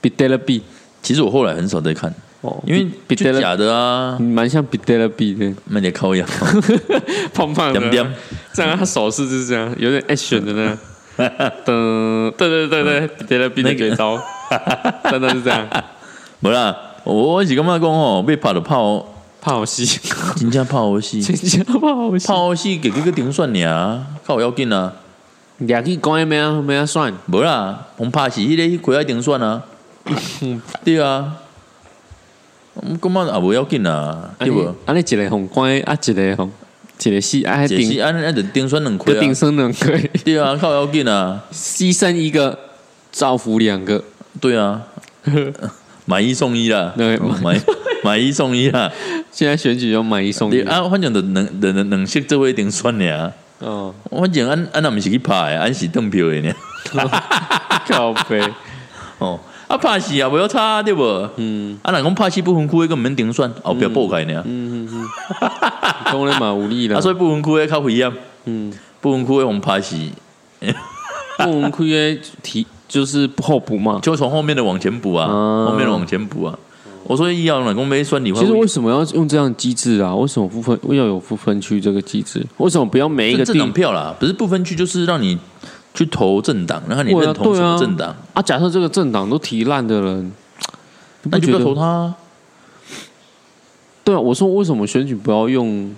[0.00, 0.62] ？B i d e l B
[1.02, 6.26] 其实我后来很少在看，哦，因为就 e 假的啊，蛮像 b i d e l B 的，慢点靠呀，
[7.32, 7.80] 胖胖的，
[8.52, 10.78] 这样他手势就是这样，有点 action 的那。
[11.66, 14.18] 噔，对对对对 b i d e l B 的绝招，
[15.10, 15.68] 真的是这样，
[16.40, 16.74] 没啦，
[17.04, 19.06] 我我是干嘛讲哦，被拍的泡，
[19.38, 19.84] 怕好戏，
[20.36, 22.26] 真正泡好戏，真正怕好戏。
[22.26, 24.90] 泡好戏给这个顶算你啊，靠要紧啊，
[25.60, 26.60] 俩去关咩啊？
[26.60, 29.62] 咩啊算，无啦，我们拍是迄个迄亏要顶算啊，
[30.84, 31.36] 对啊，
[32.74, 34.74] 我们干嘛啊无要紧啊，对无？
[34.86, 36.50] 啊，你一个红关啊，一个红，
[37.04, 39.14] 一个死啊，还顶按按着顶算两亏啊。
[39.16, 42.58] 就顶，生两个， 对啊，靠要紧啊，牺牲一个，
[43.12, 44.02] 造福两个。
[44.40, 44.82] 对啊，
[46.06, 47.60] 买一送一啦，对买。
[48.02, 48.90] 买一送一啦。
[49.30, 53.30] 现在选举要买一送一，啊，反正就两两两两色做伙一定选尔。
[53.60, 56.52] 哦，反正俺俺也毋是去拍的，俺是登票的呢。
[57.86, 58.40] 靠背，
[59.18, 61.28] 哦，啊拍戏也不要差对无？
[61.36, 64.42] 嗯啊，若讲拍戏不分区的，根本免顶算，后壁报开呢。
[64.46, 65.08] 嗯嗯嗯，
[66.06, 68.10] 讲咧嘛有力啦啊，，所以不分区的较危险。
[68.46, 70.12] 嗯，不分区的红拍戏，
[71.38, 73.98] 不分区的提就是后补嘛。
[74.02, 76.58] 就从后面的往前补啊，嗯后面的往前补啊。
[77.10, 80.14] 我说医药冷宫没算你会其实为什么要用这样的机制啊？
[80.14, 82.46] 为什么不分要有不分区这个机制？
[82.58, 85.36] 为什么不要每一个政党票啦，不是不分区，就是让你
[85.92, 88.40] 去投政党，然后你认同什么政党，啊？
[88.40, 90.32] 假设这个政党都提烂的人，
[91.24, 92.14] 那你就不要投他啊。
[94.04, 95.92] 对啊，我说为什么选举不要用，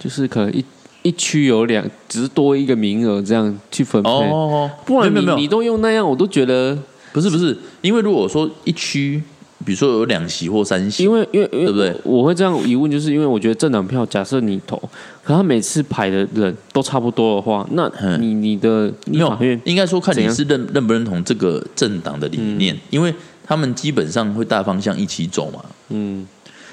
[0.00, 0.64] 就是可能一
[1.02, 6.76] 一区有两，只是多一个名额这样去分配，哦，不然你你都用那样，我都觉得，
[7.12, 9.22] 不是不是，因为如果说一区，
[9.64, 11.94] 比如说有两席或三席，因为因为因为对不对？
[12.04, 14.76] 我会这样疑问，就是因为我觉得政党票，假设你投，
[15.24, 23.12] 可他每次排的人都差不多的话，那嗯你你的立没有应该说看你是认认不认同这个政党的理念，因为
[23.44, 25.60] 他们基本上会大方向一起走嘛。
[25.88, 26.26] 嗯，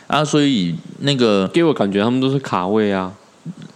[0.07, 3.11] 啊，所以那个给我感觉他们都是卡位啊，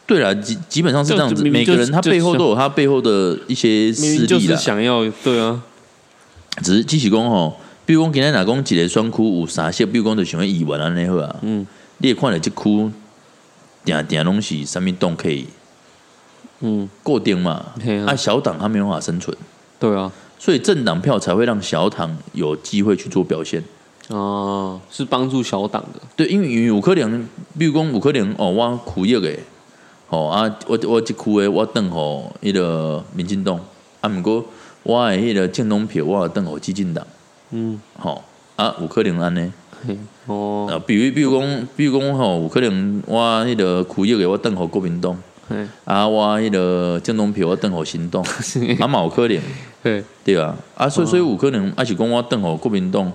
[0.05, 4.59] 对了，基基本上是这样子，每个人他背后都有他背后的一些明明就是势力啦。
[4.59, 5.61] 想要对啊，
[6.61, 7.57] 只是机器工吼，
[7.89, 11.65] 比如讲今天哪讲一个选区有三色，比如讲就想要议员安尼好啊，嗯。
[11.97, 12.91] 你会看了这区
[13.83, 15.47] 定定拢是上面洞可以
[16.59, 19.35] 嗯，固定嘛，嘿啊啊小党他没有办法生存，
[19.79, 23.63] 对啊，所以政党票才会让小党有机会去做表现。
[24.09, 29.35] 哦，是帮助小党的，对，因为因为有可能，比如讲有可能哦，我区域的，
[30.09, 33.59] 哦啊，我我即区的我等候迄个民进党，
[34.01, 34.45] 啊，毋过
[34.83, 37.03] 我诶迄个建东票我等候激进党，
[37.51, 38.23] 嗯，吼、
[38.55, 39.51] 啊，有可能安尼。
[39.87, 48.21] 嘿哦，啊，比如比如讲，比如讲吼，有可能我迄个区域的我等候国民党，嘿，啊，我迄个政党票我等候行动，
[48.81, 49.39] 啊嘛有可能，
[49.81, 53.09] 对，对啊，啊，所以所以有可能，啊是讲我等候国民党，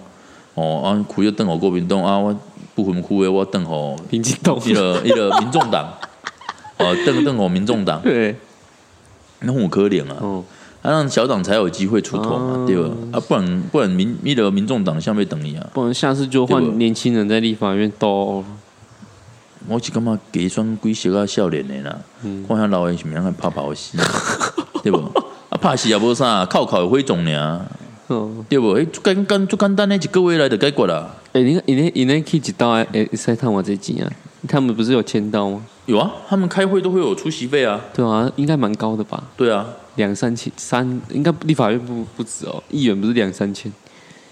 [0.55, 2.35] 哦，啊区域等候国民党，啊我
[2.75, 5.87] 不分区的我等候民进党，迄个迄个民众党，
[6.79, 8.35] 哦，等等候民众党，对，
[9.41, 10.45] 那有可能啊，哦，
[10.85, 12.91] 啊让小党才有机会出头嘛，哦对吧？
[13.13, 18.45] 啊，不然不然民迄个民众党下面等你啊，不然下次就换年轻人在立法院斗，
[19.67, 23.97] 我是感觉加选几小啊少年的啦，嗯看遐老的是毋通拍跑死，
[24.85, 24.99] 对不？
[25.49, 27.61] 啊，怕死也无啥，靠靠会种尔，
[28.11, 28.79] 嗯，对无？
[28.79, 31.09] 迄最简简最简单的一个月来就解决啦。
[31.33, 34.11] 哎，你看，你那你那 K 几刀哎，哎，塞探我这几啊？
[34.47, 35.65] 他们不是有签到吗？
[35.87, 39.23] 有啊，他们开会都会有出席费啊，对啊，应该蛮高的吧？
[39.37, 39.67] 对啊，
[39.97, 43.71] 两三千，三应该立法院不不止哦，议员不是两三千，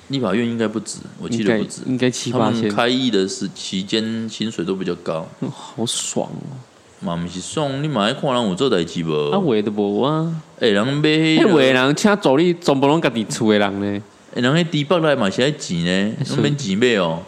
[0.08, 1.82] 立法院应该不止，我记得不止。
[1.86, 6.56] 应该七八千，开议的是期间薪水都比较高，嗯好爽哦！
[7.04, 9.30] 嘛毋是爽，你嘛爱看人有做代志无？
[9.30, 14.02] 啊，话都无啊，诶，人买迄迄个话人请助理全部拢家己厝的人呢，
[14.34, 17.20] 诶，人迄低北来嘛是爱钱呢，是拢免钱买哦。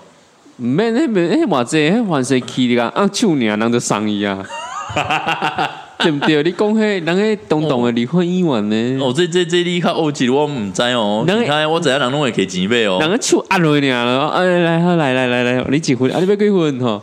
[0.57, 4.39] 毋免迄免迄偌济，迄凡是去你啊，按手尔人就送伊啊，
[5.99, 6.43] 对毋对？
[6.45, 9.05] 你讲迄人迄东东的离婚议员呢？
[9.05, 11.25] 哦，这这这你较欧级，我毋知哦。
[11.27, 12.99] 人其他的我知影人拢会给钱买哦。
[13.01, 16.21] 人个手压落尔了，哎来好来来来来，你结婚啊？
[16.21, 17.03] 你要结婚吼？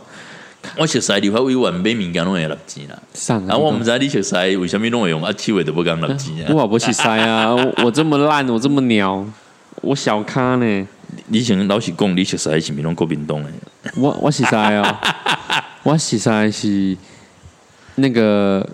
[0.78, 2.96] 我熟悉立法委员买物件拢会纳钱啦。
[3.12, 6.54] 上啊，我毋知你熟悉为虾米拢会用啊，七位都不讲纳钱啊。
[6.54, 9.26] 我不是塞啊，我我这么烂，我这么鸟，
[9.82, 10.86] 我小咖呢，
[11.28, 13.48] 你先老实讲，你熟悉是毋是拢国民党的？
[13.96, 15.00] 我我是塞啊，
[15.82, 16.96] 我实在是
[17.96, 18.66] 那个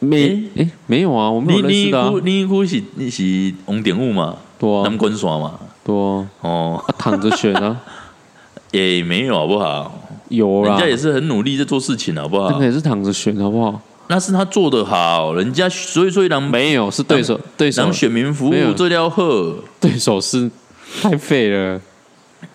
[0.00, 4.36] 没诶诶没有啊，我没你你有认识的啊区，你区是你是王鼎武嘛？
[4.58, 5.54] 多啊南关线嘛？
[5.84, 7.76] 多啊哦，啊躺着选啊，
[8.72, 9.92] 也没有好不好？
[10.28, 12.64] 有啦人家，也是很努力在做事情，好不好那个？
[12.66, 13.80] 也是躺着选，好不好？
[14.10, 19.22] 那是他做的好，人家所以所以让没有，是对手对手让选民服务这条好。
[19.80, 20.50] 对手是
[21.02, 21.80] 太废了，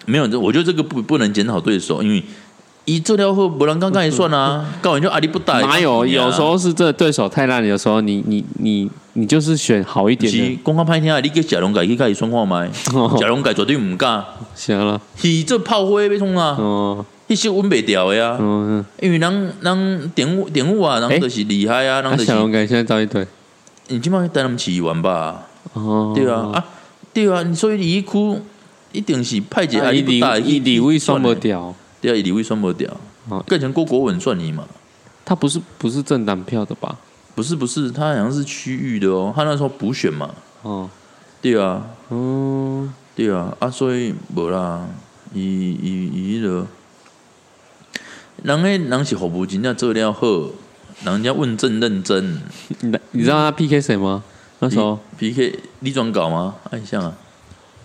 [0.05, 2.23] 没有，这我觉得这个不不能检讨对手，因为
[2.85, 6.05] 以这条后不然刚刚也算啊， 告完就阿里不打，哪有？
[6.05, 12.69] 有时候是这对手太烂，有时候你你你你就是选好一点是的，公开拍天啊，你给贾龙改去开始算话麦，
[13.19, 14.23] 贾龙改绝对唔敢，
[14.55, 23.25] 行了，是这炮灰被冲啊，哦，迄些稳袂掉的啊，嗯，因为人人点物点物啊，人就是厉害啊，人那就是小龙改现在招一堆，
[23.87, 25.43] 你起码带他们起玩吧，
[25.73, 26.49] 哦，对啊。
[26.53, 26.65] 啊
[27.13, 28.41] 对啊，你所以你一哭
[28.91, 32.89] 一定是派一个啊，伊李阿里不打，伊李卫双不不掉，对啊，以李卫算不掉。
[33.29, 34.67] 哦，更成郭国文算你嘛。
[35.23, 36.97] 他不是不是政党票的吧？
[37.35, 40.29] 不是不是，他好像是区域的哦，他那时候补选嘛，
[40.63, 40.89] 哦，
[41.41, 44.85] 对啊，嗯，对啊，啊，所以无啦，
[45.33, 46.67] 伊伊伊迄个，
[48.43, 50.27] 人迄人是服务真正做了好，
[51.05, 52.41] 人家问政认真。
[52.81, 54.23] 你 你知道他 PK 谁吗？
[54.63, 56.55] 那时候 P K 李转稿吗？
[56.71, 57.13] 哎，像啊，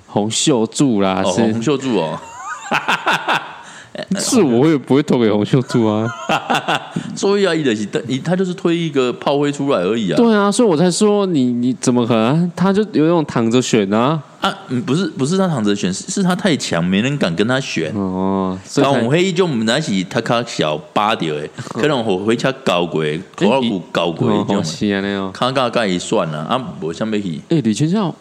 [0.06, 1.40] 洪秀柱啦，哦，是。
[1.42, 2.16] 洪秀柱哦，
[4.18, 6.06] 是我也不会投给洪秀柱啊。
[7.14, 10.16] 所以啊，伊的是他他就是推一个炮灰出来而已啊。
[10.16, 12.50] 对啊，所以我才说你你怎么可能？
[12.54, 14.20] 他就有那种躺着选啊。
[14.40, 17.92] 啊，嗯不是不是他躺着选，是是他太强，没人敢跟他选。
[17.94, 23.02] 哦，所以才然后黑就那起他卡小八点诶，可能我回家搞过，
[23.36, 24.62] 头老骨搞过哦，这种好。
[24.62, 25.32] 稀啊那样。
[25.32, 28.14] 卡卡盖一算了啊，我想要去诶，李全孝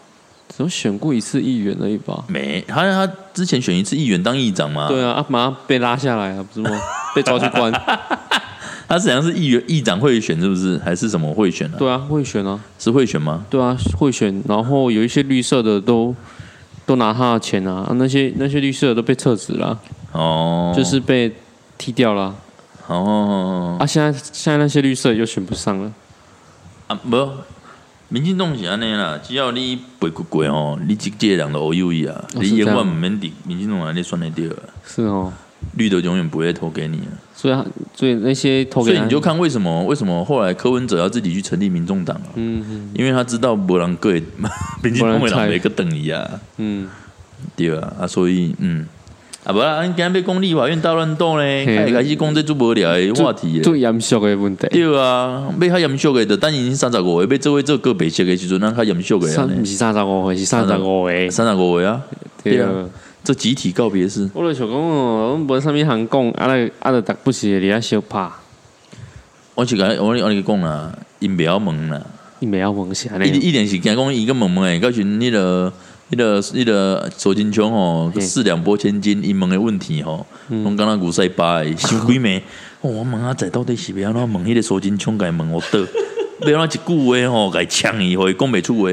[0.48, 2.24] 怎么选过一次议员而已吧？
[2.26, 6.70] 没好像他之前选一次议员当议长嘛，对啊，啊马上被拉下来了，不是吗？
[7.14, 7.72] 被抓去关。
[8.88, 10.78] 他实际上是议员议长会选是不是？
[10.78, 11.76] 还是什么会选啊？
[11.78, 13.44] 对啊，会选啊，是会选吗？
[13.50, 14.42] 对啊，会选。
[14.48, 16.14] 然后有一些绿色的都
[16.86, 19.78] 都拿他的钱啊，啊那些那些绿色的都被撤职了，
[20.12, 21.30] 哦，就是被
[21.76, 22.34] 踢掉了。
[22.86, 25.92] 哦啊，现在现在那些绿色又选不上了。
[26.86, 27.28] 啊不，
[28.10, 35.32] 民进党是安尼啦，只要你背过过吼，你一届人都欧优伊啊，你永远唔免敌，民进党安尼算得掉啊，是哦，
[35.76, 37.12] 绿的永远不会投给你啊。
[37.34, 42.32] 所以他所以那些投给他所以你就看为什么为什么后来柯文哲要自己去成立民众党啊？
[42.36, 44.10] 嗯嗯因为他知道博人各
[44.82, 46.88] 民进党的人每个等伊啊，嗯，
[47.54, 48.86] 对啊，啊，所以嗯。
[49.48, 53.80] 啊，无啦，咱今日要讲立法院大乱斗咧，开开始讲这最无聊的话题最。
[53.80, 54.68] 严肃的问题。
[54.68, 59.60] 对啊，要较严肃的，就等已经三十五岁，要做位做个白色的时阵，咱较严肃的三安尼。
[59.60, 61.30] 不是三十五岁，是三十五岁。
[61.30, 62.02] 三十五岁啊，
[62.44, 62.88] 对啊对啊，
[63.24, 64.28] 这集体告别式。
[64.34, 68.28] 我就想讲哦，阮无啥物通讲，啊来啊来，逐不是会伫遐相拍，
[69.54, 71.98] 我是甲我我跟你讲啦，因不要问啦，
[72.40, 73.26] 因袂晓问啥一呢？
[73.26, 75.72] 一点是惊讲伊个问问诶，到时迄个。
[76.10, 82.40] 迄个迄个左金枪吼，嘿四两拨千斤，伊问的问题吼，拢敢若牛屎巴诶， 想鬼暝。
[82.80, 85.78] 哦，我问阿仔到底是要安怎问迄个左金枪，甲伊问我倒，
[86.50, 88.90] 要安怎一句话吼，甲伊呛伊，互伊讲袂出话。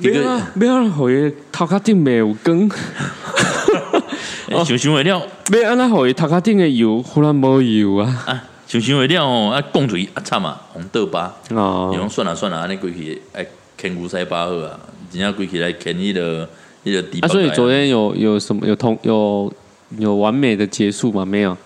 [0.00, 2.70] 结果不要啊，不要互伊头壳顶袂有光，
[4.48, 8.24] 欸想想会了要安怎互伊头壳顶的油忽然无油啊？
[8.26, 11.34] 啊，想想会了吼，啊，讲出去啊惨啊，红倒疤。
[11.50, 13.44] 伊哦，讲算啦算啦，安尼规气爱
[13.78, 14.78] 牵牛塞巴赫啊，
[15.10, 16.46] 真正规起来牵迄个
[16.84, 17.20] 迄个底。
[17.20, 19.50] 啊，所以昨天有有什么有同有
[19.98, 21.24] 有完美的结束吗？
[21.24, 21.56] 没有，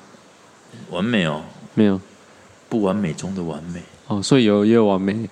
[0.91, 1.41] 完美哦，
[1.75, 1.99] 没有。
[2.69, 3.83] 不完美中的完美。
[4.07, 5.29] 哦，所以有也有完美。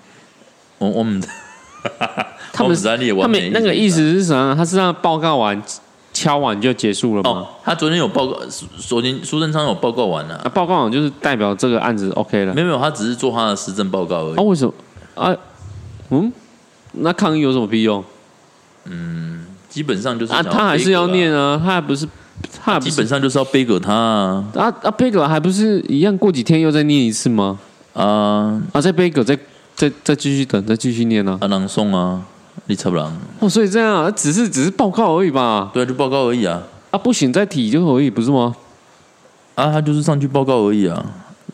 [0.79, 1.21] 我我们
[2.53, 4.55] 他们他们那个意思是什么？
[4.57, 5.63] 他是让报告完
[6.13, 7.31] 敲完就结束了吗？
[7.31, 8.39] 哦，他昨天有报告，
[8.79, 12.55] 昨天苏贞昌有报告完了、啊，报告完就是代表这个案子 OK 了。
[12.55, 14.37] 没有没有，他只是做他的实证报告而已。
[14.37, 14.75] 啊，为什么？
[15.15, 15.35] 啊，
[16.11, 16.31] 嗯，
[16.93, 18.03] 那抗议有什么屁用
[18.85, 20.43] 嗯基本上就是啊？
[20.43, 22.05] 他还是要念啊，他还不是，
[22.63, 26.17] 他还革啊，基本上就是要背给他啊啊啊，贝格还不是一样？
[26.19, 27.59] 过几天又再念一次吗？
[27.93, 29.39] 啊啊，再背个再
[29.77, 31.39] 再再继续等，再继续念啊。
[31.41, 32.21] 啊，朗诵啊，
[32.67, 35.71] 你差不朗，哦，所以这样啊，只是只是报告而已吧？
[35.73, 36.61] 对啊，就报告而已啊，
[36.91, 38.57] 啊，不行再提就可以，不是吗？
[39.55, 40.97] 啊，他就是上去报告而已啊，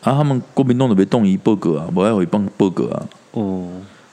[0.01, 3.67] 啊，他们国民党都被动一报告啊，不爱回报报告啊，哦，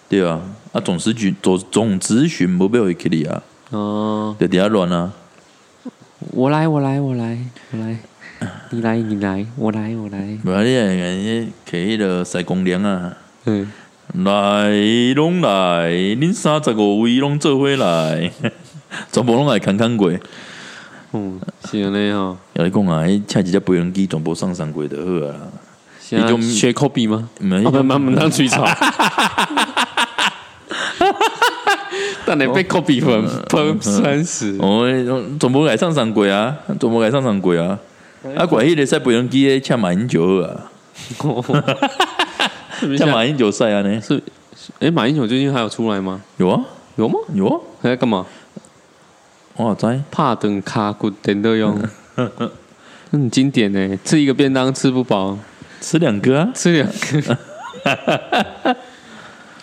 [0.08, 0.40] 对啊，
[0.74, 5.12] 啊，总咨询总总咨询不被回去里啊，哦，就底下乱啊，
[6.32, 7.38] 我来，我来，我来，
[7.70, 7.96] 我来，
[8.70, 10.36] 你来，你来，我来，我来。
[10.42, 13.16] 不然你哎，摕迄个塞公粮啊。
[13.44, 13.70] 嗯，
[14.14, 14.68] 来
[15.14, 18.32] 拢来，恁三十五位拢做伙来，
[19.12, 20.10] 全部拢来看看过。
[21.12, 22.36] 嗯，是安尼吼。
[22.54, 25.36] 要你讲啊，迄请一只飞龙机全部上山过就好啊
[26.10, 27.28] 你就学 copy 吗？
[27.40, 28.64] 毋免啊，不，慢慢当吹草。
[32.36, 34.84] 但你被 copy 分分三十，哦，
[35.38, 37.78] 全部来上山过啊，全部来上山过啊。
[38.36, 40.42] 啊，怪迄个赛飞龙机的请马英九
[41.18, 41.62] 好啊，
[42.96, 44.00] 请马英九赛啊呢？
[44.00, 44.20] 是，
[44.80, 46.20] 哎，马英九最近还有出来吗？
[46.38, 46.60] 有啊，
[46.96, 47.18] 有吗？
[47.34, 48.26] 有啊，还在干嘛？
[49.56, 50.02] 我哪知？
[50.10, 51.78] 怕等卡骨点都用，
[53.12, 53.96] 很经典呢。
[54.04, 55.38] 吃一个便当吃不饱，
[55.80, 56.48] 吃两个啊？
[56.54, 57.38] 吃两个。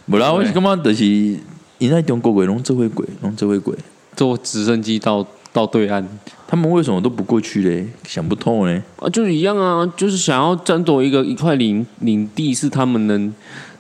[0.08, 1.38] 无啦，我是感觉就是
[1.82, 3.76] 因在中国鬼拢做伙过，拢做伙过。
[4.16, 6.08] 坐直升机到到对岸
[6.48, 7.88] 他们为什么都不过去嘞？
[8.08, 8.80] 想不透嘞。
[8.98, 13.34] 啊，就是一样啊，就是想要争夺一个一块领领地是他们能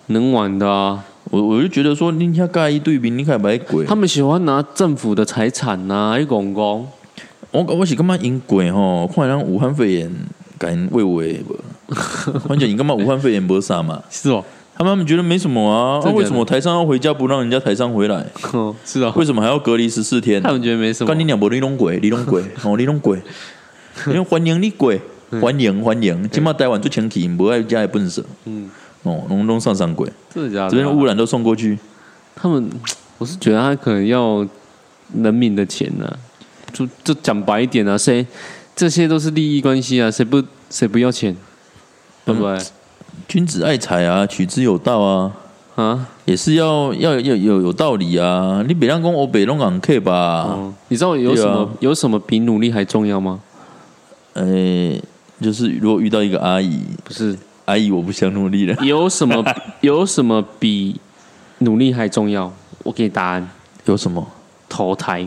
[0.07, 1.05] 能玩的啊。
[1.25, 3.85] 我我就觉得说，你遐盖一对比，你开买鬼。
[3.85, 6.87] 他们喜欢拿政府的财产呐、啊，一公公。
[7.51, 10.11] 我我是感觉因鬼吼，看人武汉肺炎，
[10.59, 11.55] 甲因喂喂无。
[12.47, 14.01] 反正你干嘛武汉肺炎无啥嘛？
[14.09, 14.43] 是哦，
[14.83, 16.01] 他们觉得没什么啊。
[16.03, 18.25] 那为什么台商要回家不让人家台商回来？
[18.53, 20.41] 哦 是啊，为什么还要隔离十四天？
[20.41, 21.19] 他们觉得没什么干。
[21.19, 23.21] 你两波你弄鬼，你弄鬼，哦你弄鬼，
[24.07, 24.99] 因为欢迎你鬼，
[25.41, 26.29] 欢迎欢迎。
[26.29, 28.23] 今嘛台湾最清气，无爱家也不能舍。
[28.45, 28.69] 嗯，
[29.03, 30.69] 哦，拢拢上上鬼，真的假的啊？
[30.69, 31.77] 这边的污染都送过去。
[32.35, 32.69] 他们，
[33.17, 34.45] 我是觉得他可能要
[35.21, 36.17] 人民的钱呢、
[36.73, 38.25] 就就讲白一点啊，谁
[38.75, 41.35] 这些都是利益关系啊，谁不谁不要钱，
[42.25, 42.57] 对不对？
[43.31, 45.31] 君子爱财啊，取之有道啊，
[45.75, 48.61] 啊，也是要要要有有道理啊。
[48.67, 50.13] 你别让公欧北龙港 K 吧，
[50.49, 53.39] 哦，你知道有什么、啊有什么比努力还重要吗？
[54.33, 54.43] 呃、
[55.39, 59.41] 就是如果遇到一个阿姨，不是，阿姨我不想努力了， 有什么
[59.79, 60.99] 有什么比
[61.59, 62.51] 努力还重要？
[62.83, 63.49] 我给你答案，
[63.85, 64.27] 有什么？
[64.67, 65.25] 投胎，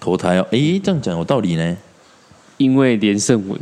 [0.00, 0.46] 投胎哦？
[0.50, 1.76] 诶，这样讲有道理呢。
[2.56, 3.56] 因为连胜文，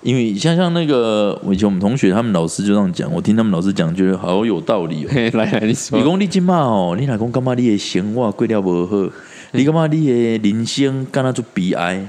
[0.00, 5.08] 因为像像那个，我以前我们同学他们老师就这样讲，我听他们老师讲，觉得好有道理哦。
[5.10, 9.10] 嘿，来来，你说你，讲你即马哦，你若讲感觉你的生活过了无好，
[9.52, 12.06] 你感觉你的人生干那做悲哀？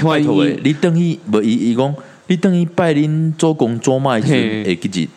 [0.00, 1.94] 拜万托诶，你等于无伊伊讲，
[2.26, 5.08] 你等于拜恁做工做卖的时会记日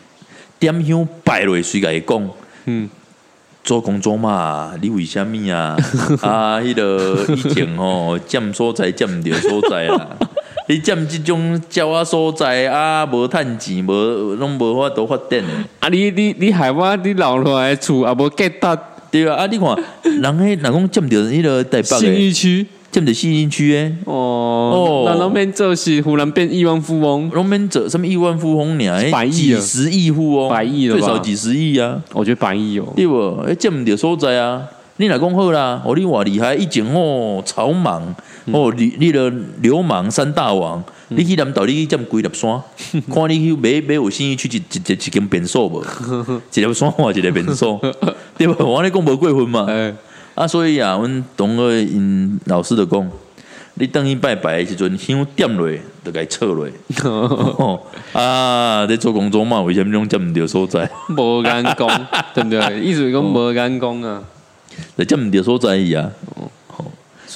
[0.60, 2.30] 点香拜落，谁甲伊讲。
[2.66, 2.88] 嗯，
[3.64, 5.76] 做工作嘛，你为虾米啊？
[6.22, 10.16] 啊，迄、个以前吼，占所在占毋着所在啦。
[10.68, 15.48] 你占即种鸟啊所在啊，无趁钱，无拢无法度发展的。
[15.80, 18.76] 啊，你你你害我，你留落来的厝也无 get 到
[19.10, 22.66] 对啊，啊，你看，人迄若讲占着迄个台北信的，义区。
[22.92, 32.00] 占着信义区诶，哦哦，那拢免做是忽然变亿万富翁，拢免做什么亿万富翁尔，百亿了几十亿富翁，百亿了最少几十亿啊。
[32.14, 33.38] 我觉得百亿哦，对无？
[33.46, 34.62] 诶，占毋着所在啊！
[34.96, 38.02] 你若讲好啦，哦，你偌厉害，一前哦，草莽
[38.52, 42.60] 哦，你你个流氓三大王，你去南岛，你去占几粒山，
[43.12, 45.84] 看你去买买有生意去一一一一间便所无？
[46.54, 47.80] 一粒山换一个便所，
[48.38, 48.54] 对无？
[48.64, 49.66] 我安尼讲无过分嘛？
[49.68, 49.92] 哎，
[50.34, 53.10] 啊，所以啊，阮同个因老师就讲，
[53.74, 55.68] 你等伊拜拜的时阵，香点落，
[56.04, 56.68] 就该撤落。
[57.04, 57.80] 哦
[58.12, 60.88] 啊，在做工作嘛，为什么拢占毋着所在？
[61.16, 62.80] 无敢讲，对不对？
[62.80, 64.22] 意思是讲无敢讲啊，
[64.96, 66.08] 就占毋着所在伊啊。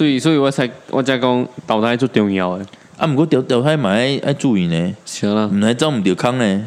[0.01, 2.65] 所以所以我才我才讲投胎最重要诶，
[2.97, 6.65] 啊，毋过调调胎嘛爱爱注意呢，行啦，毋来走毋着坑呢。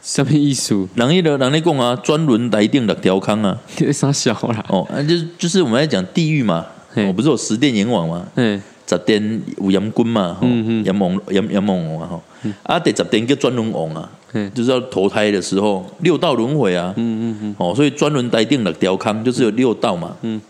[0.00, 0.86] 什么意思？
[0.94, 3.58] 人迄个人咧讲啊，专轮台顶六条坑啊。
[3.78, 6.64] 你傻小啦，哦，啊，就是就是我们在讲地狱嘛，
[6.94, 7.04] 嘿。
[7.08, 10.38] 我、不是有十殿阎王嘛，嗯十殿有阎君嘛，
[10.84, 12.22] 阎王阎阎王王嘛，吼，
[12.62, 20.40] 啊，第十殿叫专轮王啊，嗯就是要投胎的时候六道轮回啊，嗯嗯嗯，哦，所以专轮台顶六条坑就是有六道嘛，嗯，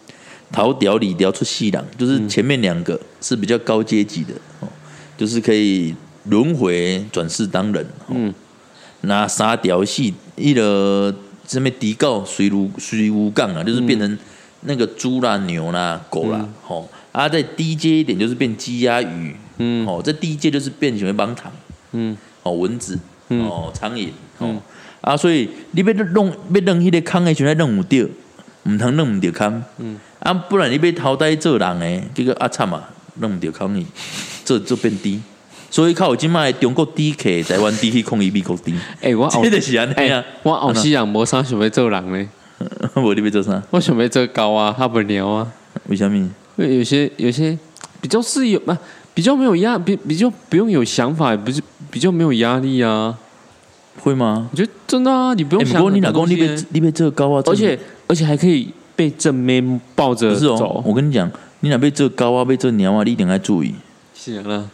[0.51, 4.69] 头条里条出细郎，就是前面两个是比较高阶级的，哦，
[5.17, 5.95] 就是可以
[6.25, 8.35] 轮回转世当人，哦、嗯，
[9.03, 11.15] 那三条戏一个
[11.47, 14.19] 这边迪告水如水无杠啊，就是变成
[14.63, 19.87] 那个猪啦、牛啦、狗啦，吼、啊，再低阶一点就是变鸡鸭鱼，嗯。
[19.87, 21.51] 哦，再低阶就是变成为帮糖，
[21.93, 22.17] 嗯。
[22.43, 23.47] 哦，蚊子，嗯。
[23.47, 24.61] 哦，苍蝇，哦，嗯。
[25.01, 28.09] 啊，所以你要弄要弄迄个坑的全在，弄有着，
[28.69, 32.83] 毋通弄毋着坑，嗯，啊，不然你要淘汰做人诶，结果啊惨嘛，
[33.21, 33.87] 弄毋着坑去，
[34.45, 35.21] 这就变低。
[35.71, 42.29] 所以靠今麦中国低客，台湾低去抗议美国低，哎，我后 这就是安尼哎啊。，我后世人无啥想要做人呢，
[42.97, 43.63] 无你要做啥？
[43.71, 45.47] 我想要做高啊，哈不了啊。
[45.89, 46.17] 为什么？
[46.57, 47.57] 因为有些有些
[48.01, 48.77] 比较是有啊，
[49.15, 53.17] 比较没有压，比比较不用有想法，不是比较没有压力啊。
[54.01, 54.49] 会吗？
[54.53, 57.79] 我觉得真的啊，你不哎、用想不过你老公你被你被这个高啊，而且
[58.09, 61.31] 而且还可以被正面抱着不是哦走，，我跟你讲，
[61.61, 63.73] 你若被这个高啊，被这个鸟啊，你一定要注意。
[64.15, 64.69] 是啦，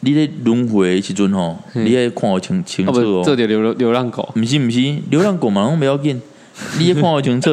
[0.00, 3.22] 你咧轮回的时阵吼，嗯你爱看好清清啊楚哦。
[3.22, 4.80] 不，这点流流浪狗，毋是毋是，
[5.10, 6.20] 流浪狗嘛拢袂要紧，
[6.78, 7.50] 你爱看好清楚。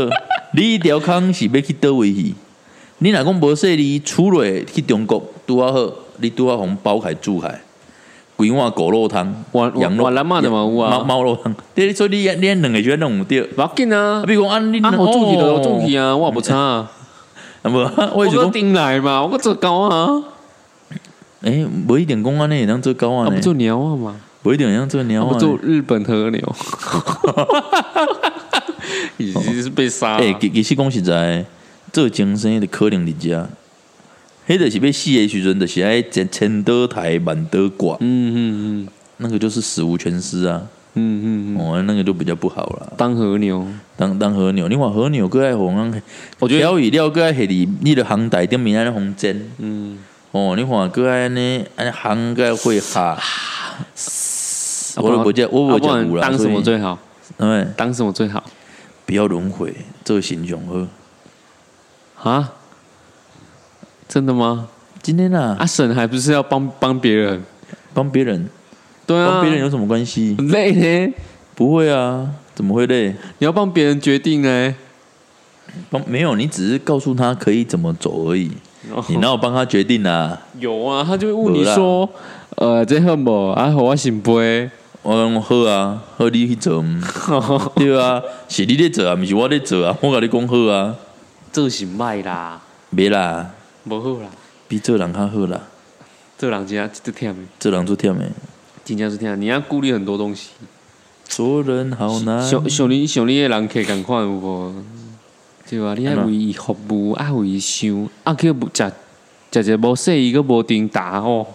[0.55, 2.33] 你一条康是要去倒位去？
[2.97, 7.61] 你若讲无说你出来去中国拄啊好，你拄啊互包开煮开，
[8.39, 11.53] 规碗狗肉汤、我羊肉、我咱嘛就嘛有猫猫肉汤。
[11.75, 13.41] 对，所以你你两个就要弄有对。
[13.41, 14.21] 不要紧啊。
[14.21, 16.55] 啊，，比如讲啊，你啊，我住去就哦住去啊，我也不差。
[16.55, 16.89] 啊，
[17.63, 20.23] 啊无，我我个是讲，顶来嘛，我个做高啊，
[21.41, 26.39] 诶，无一点公安呢，会当做高啊呢，啊不做鸟啊嘛，不一定会当做鸟啊做日本和牛，
[29.17, 31.43] 已经是被杀诶，了，其其实讲实在，
[31.91, 33.49] 做精神的可能伫遮。
[34.49, 38.35] 迄就是要死的时阵，就是爱千千多台万多挂，嗯嗯
[38.81, 38.87] 嗯
[39.17, 40.59] 那个就是死无全尸啊。
[40.95, 42.93] 嗯嗯嗯，哦，那个就比较不好了。
[42.97, 43.63] 当和牛，
[43.95, 46.01] 当当和牛，你看和牛搁爱红安，
[46.39, 49.39] 我觉得调语料搁爱下伫你的航台顶面安尼红煎。
[49.59, 49.99] 嗯。
[50.31, 53.15] 哦，你看搁爱安尼安尼行搁爱会下。
[54.95, 55.79] 我都不叫，我啊不
[56.09, 56.21] 不叫。
[56.21, 56.97] 当什么最好？
[57.37, 58.43] 对，当什么最好
[59.05, 60.59] 不要轮回，这个形象
[62.15, 62.31] 好。
[62.31, 62.51] 啊？
[64.09, 64.67] 真的吗？
[65.03, 67.43] 今天啊，阿婶还不是要帮帮别人？
[67.93, 68.49] 帮别人，
[69.05, 70.35] 对啊，帮别人有什么关系？
[70.35, 71.13] 很累呢。
[71.53, 73.09] 不会啊，怎么会累？
[73.37, 74.73] 你要帮别人决定哎，
[75.91, 78.49] 帮没有，你只是告诉他可以怎么走而已。
[79.09, 80.41] 你哪有帮他决定啊？
[80.57, 82.09] 有啊，他就会问你说，
[82.55, 83.49] 呃，这好不？
[83.51, 84.71] 啊，好我醒杯。
[85.03, 86.83] 我讲好啊，好你去做，
[87.75, 90.95] 对啊，是你在做啊，不是我在做啊，我跟你讲好啊，
[91.53, 93.51] 这是卖啦，没啦，
[93.85, 94.29] 不好啦，
[94.67, 95.61] 比做人较好啦，
[96.37, 98.25] 做人真啊最忝的，做人最忝的，
[98.83, 100.49] 真正是忝，你要顾虑很多东西。
[101.25, 102.41] 做人好难。
[102.41, 104.73] 像像你像你的人客共款有无？
[105.69, 108.91] 对啊，你爱为伊服务，爱为伊想，啊，去不食
[109.51, 111.45] 食者无说伊，个无定打哦。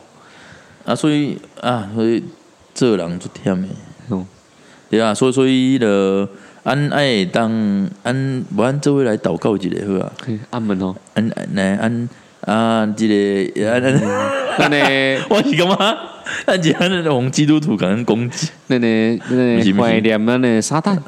[0.85, 2.23] 啊，所以啊，所以
[2.75, 3.69] 做人最忝的，
[4.11, 4.25] 哦，
[4.89, 6.29] 对啊，所以所以了，
[6.65, 12.09] 俺爱当安无安做伙来祷告一下好啊，嘿阿门哦，安来安
[12.41, 13.15] 啊，这个
[13.71, 13.95] 安安，
[14.59, 14.77] 安呢，
[15.29, 15.77] 我是干嘛？
[16.47, 19.83] 安是俺那种基督徒可能攻击，那呢，那呢，不是不是。
[19.83, 20.63] 怀念那呢？
[20.63, 20.97] 撒旦，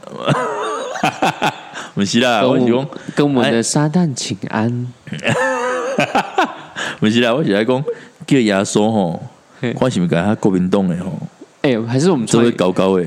[1.94, 2.86] 不是啦，跟我是讲我。
[3.14, 4.86] 跟我们的撒旦请安。
[7.00, 7.82] 不是啦，我是来讲
[8.26, 9.22] 叫耶稣吼
[9.62, 11.18] 嘿，看是毋是甲他国民党的吼，
[11.62, 13.06] 哎，还是我们做创会高高的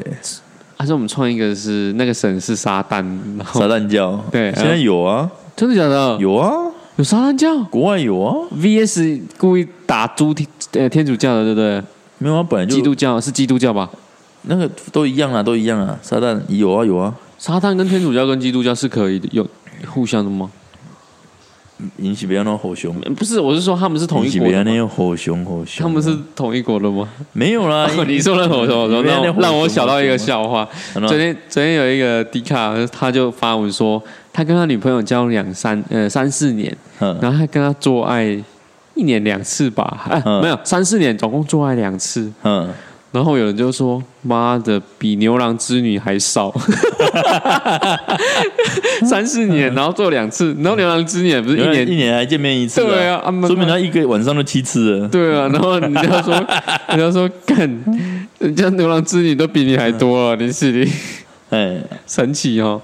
[0.82, 3.06] 还是我们创一个是那个神是撒旦，
[3.38, 4.18] 然后撒旦教。
[4.32, 6.18] 对现在有啊，真的假的？
[6.22, 6.50] 有啊，
[6.96, 11.84] 有撒旦教国外有啊，VS 故意打猪天呃天主教的，对不对？
[12.20, 13.90] 没有啊，本来就基督教是基督教吧？
[14.44, 16.00] 那个都一样啊，都一样啊。
[16.02, 19.46] 撒旦有啊有啊，撒旦跟天主教跟基督教是可以的有
[19.86, 20.50] 互相的吗？
[21.98, 25.88] 引起别人那么火熊，不是，我是说他们是同引一国的吗起不要那种火熊火熊。
[25.88, 27.08] 他们是同一国的吗？
[27.34, 30.68] 没有啦， 你说的火熊，我说让我让我想到一个笑话。
[30.94, 34.02] 昨天昨天有一个迪卡，他就发文说，
[34.34, 38.26] 他跟他女朋友交往两三呃三四年，嗯然后他跟他做爱
[38.96, 42.30] 一年两次吧，哎，嗯没有三四年，总共做爱两次。
[42.44, 42.70] 嗯，
[43.12, 46.54] 然后有人就说：“妈的，比牛郎织女还少，
[49.10, 51.88] 三四年，然后做两次，然后牛郎织女不是一一年。
[51.90, 55.08] 一年还见面一次，对啊，啊说明他一个晚上都七次了。
[55.08, 56.34] 对啊，然后人家说，
[56.90, 57.58] 人家说干，
[58.38, 60.88] 人家牛郎织女都比你还多了，你是你
[61.50, 62.80] 哎，神奇哦。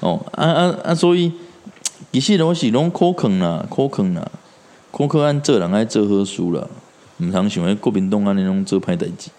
[0.00, 1.30] 哦，啊啊啊，所以
[2.10, 4.28] 一些东西拢可坑啦，可坑啦，
[4.90, 6.66] 可坑按做人爱做好事啦，
[7.18, 9.30] 毋通想迄国民党安尼拢做歹代志，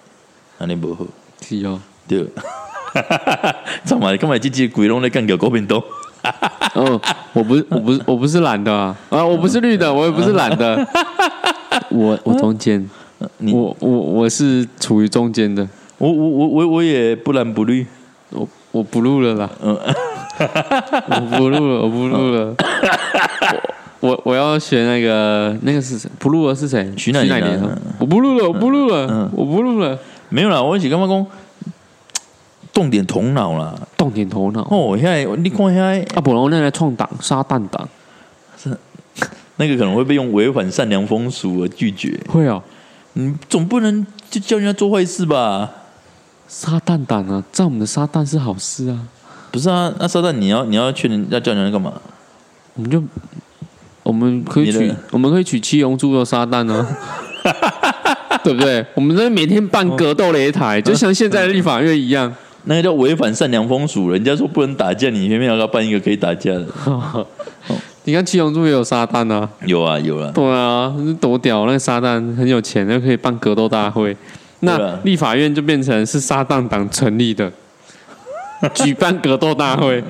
[0.61, 1.03] 安尼无好，
[1.41, 2.23] 是哦，对。
[3.83, 4.37] 怎么干嘛？
[4.37, 5.81] 这这鬼拢在干掉国民党？
[6.75, 7.01] 哦，
[7.33, 10.87] 我不是，我不是，我不是蓝的啊，啊，我不是绿的， 我也不是蓝的，
[11.89, 12.87] 我我中间，
[13.39, 17.87] 你我我我是处于中间的，我我我我我也不蓝不绿，
[18.29, 19.75] 我我不录了啦，嗯，
[21.09, 22.55] 我不录了，我不录了。
[24.01, 26.09] 我我我要选那个那个是谁？
[26.19, 26.91] 不录了是谁？
[26.97, 27.77] 徐乃麟啊麟啊。
[27.99, 29.97] 我不录了，我不录了嗯，我不录了。
[30.31, 31.27] 没有啦，我是干嘛讲？
[32.73, 33.77] 动点头脑啦！
[33.97, 34.61] 动点头脑。
[34.71, 37.87] 哦，现在你看现在啊，不然我那来创党杀蛋党
[39.57, 42.17] 那个可能会被用违反善良风俗而拒绝。
[42.29, 42.63] 会哦，
[43.13, 45.69] 你总不能就叫人家做坏事吧？
[46.47, 48.97] 杀蛋党啊，在我们的撒旦是好事啊，
[49.51, 51.93] 不是啊，那撒旦你要你要去人要叫人家干嘛？
[52.75, 53.03] 我们就
[54.03, 56.87] 我们可以取我们可以取七龙珠的撒旦啊。
[58.43, 58.85] 对不对？
[58.95, 62.33] 我们这每天办格斗擂台，就像现在的立法院一样。
[62.65, 66.67] 那个叫违反善良风俗，人家说不能打架，你偏偏要要办一个可以打架的。
[68.03, 71.65] 你看七龙珠也有沙旦啊，有啊有啊，对啊，那多屌！
[71.65, 74.15] 那个沙旦很有钱，就可以办格斗大会。
[74.59, 77.51] 那啊立法院就变成是沙旦党成立的，
[78.75, 80.03] 举办格斗大会，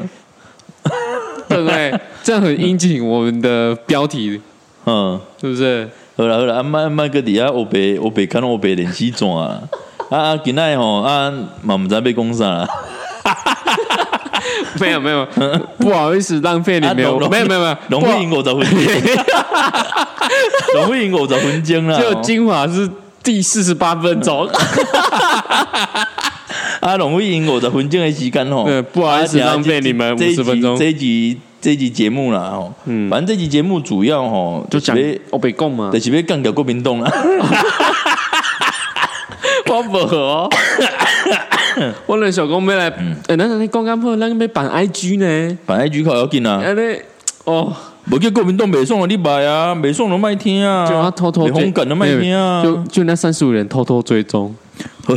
[1.48, 1.98] 对不对？
[2.22, 4.42] 这样很应景我们的标题，
[4.86, 5.90] 嗯，是不是？
[6.18, 9.62] 好啦好啦，啊莫莫个底下欧北欧北看到欧北练习怎啊？
[10.10, 11.32] 啊啊，今仔吼啊，
[11.64, 12.68] 嘛毋知要讲啥啦。
[14.80, 15.26] 没有没有，
[15.78, 18.78] 不好意思，浪费你啊没有龙没有没有没有，龙会赢我十分钟，
[20.76, 22.00] 龙会赢我十分钟啦。
[22.02, 22.90] 就精华是
[23.24, 24.46] 第四十八分钟，
[26.82, 28.66] 啊，龙会赢我十分钟的时间吼。
[28.66, 33.10] 对不好意思啊浪费你们这一集50分钟这一集这一集节目啦吼，嗯。
[33.10, 35.92] 反正这集节目主要吼就讲是要欧北贡嘛。
[35.94, 37.12] 就，是要干掉国民党啦。
[39.70, 40.50] 我不哦。
[42.06, 43.16] 我那小公妹来，嗯。
[43.28, 45.58] 哎，那那刚刚破，那个要办 IG 呢？
[45.66, 46.82] 办 I G 靠要紧啊，哎你
[47.46, 47.74] 哦，
[48.12, 51.52] 无叫国民党袂爽的你买啊，袂爽就卖听啊，就他偷偷追。
[51.52, 54.54] 袂风感的卖听啊，就就那三十五人偷偷追踪，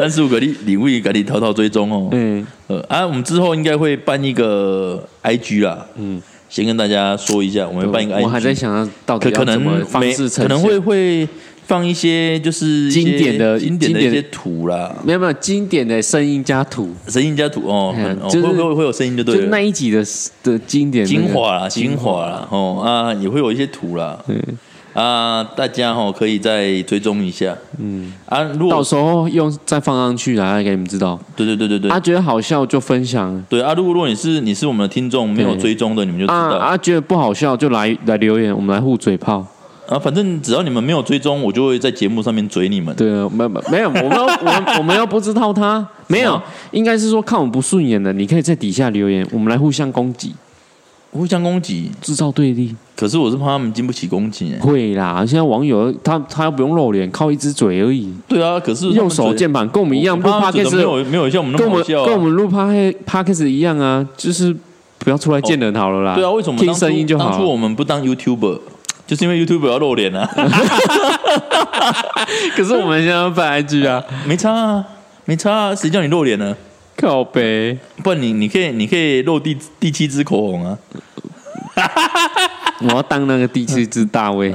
[0.00, 2.08] 三十五个你礼物给你偷偷追踪哦。
[2.12, 11.28] 嗯呃啊，我们之后应该会办一个 IG 啦，嗯，先跟大家说一下，我们会办一个 IG，我还在想要到底可可能要怎么方没式呈现，可能会会
[11.66, 17.94] 放一些就是经典的经典的一些图啦，没有没有经典的声音加图，声音加图哦，
[18.30, 19.60] 就是会会会有声音就对就那。
[19.60, 20.02] 一集的
[20.42, 21.26] 的经典那个。
[21.26, 24.18] 精华啦，精华啦，哦啊，也会有一些图啦，
[24.92, 28.12] 啊，大家哈可以再追踪一下，嗯。
[28.26, 31.18] 啊，如果到时候用再放上去来给你们知道。
[31.36, 31.90] 对对对对对。
[31.90, 36.34] 啊，觉得好笑就分享，对啊，如果如果你是你是我们的听众没有追踪的，你们就知道。
[36.34, 39.46] 啊啊，觉得不好笑就来来留言，我们来互嘴炮。
[39.88, 42.94] 啊，反正只要你们没有追踪，我就会在节目上面嘴你们。
[42.94, 50.32] 对啊，没有没有，我们我们我们又不知道他， 没有，应该是说看我们不顺眼的，你可以在底下留言，我们来互相攻击，
[51.10, 52.74] 互相攻击，制造对立。
[53.00, 54.58] 可是我是怕他们经不起攻击、欸。
[54.58, 62.06] 会啦，现在网友他他又不用露脸，靠一只嘴而已，对啊，可是用手键盘跟我们一样录我怕他们嘴 podcast，没有没有像我们那跟我们么好笑、啊。
[62.06, 64.54] 跟我们录 podcast podcast 一样啊，就是
[64.98, 66.14] 不要出来见人好了啦。
[66.14, 68.60] 对啊，为什么听声音就好当初我们不当 YouTuber，
[69.06, 70.28] 就是因为 YouTuber 要露脸啊，
[72.54, 74.84] 可是我们现在要办 IG 啊，没差啊，
[75.24, 76.54] 没差啊，谁叫你露脸呢？
[76.98, 77.78] 靠背。
[78.04, 80.76] 不然你你可以你可以露第第七支口红啊。
[82.80, 84.54] 我要当那个第七只大卫，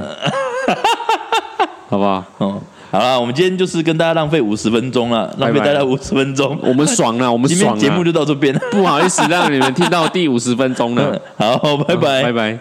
[1.88, 2.24] 好不好？
[2.38, 2.60] 哦，
[2.90, 6.58] 好了，我们今天就是跟大家浪费五十分钟了，浪费大家五十分钟。
[6.62, 7.80] 我们爽了，我们今爽了。
[7.80, 12.58] 天节目就到这边了，不好意思让你们听到第五十分钟了， 好，拜拜，拜拜。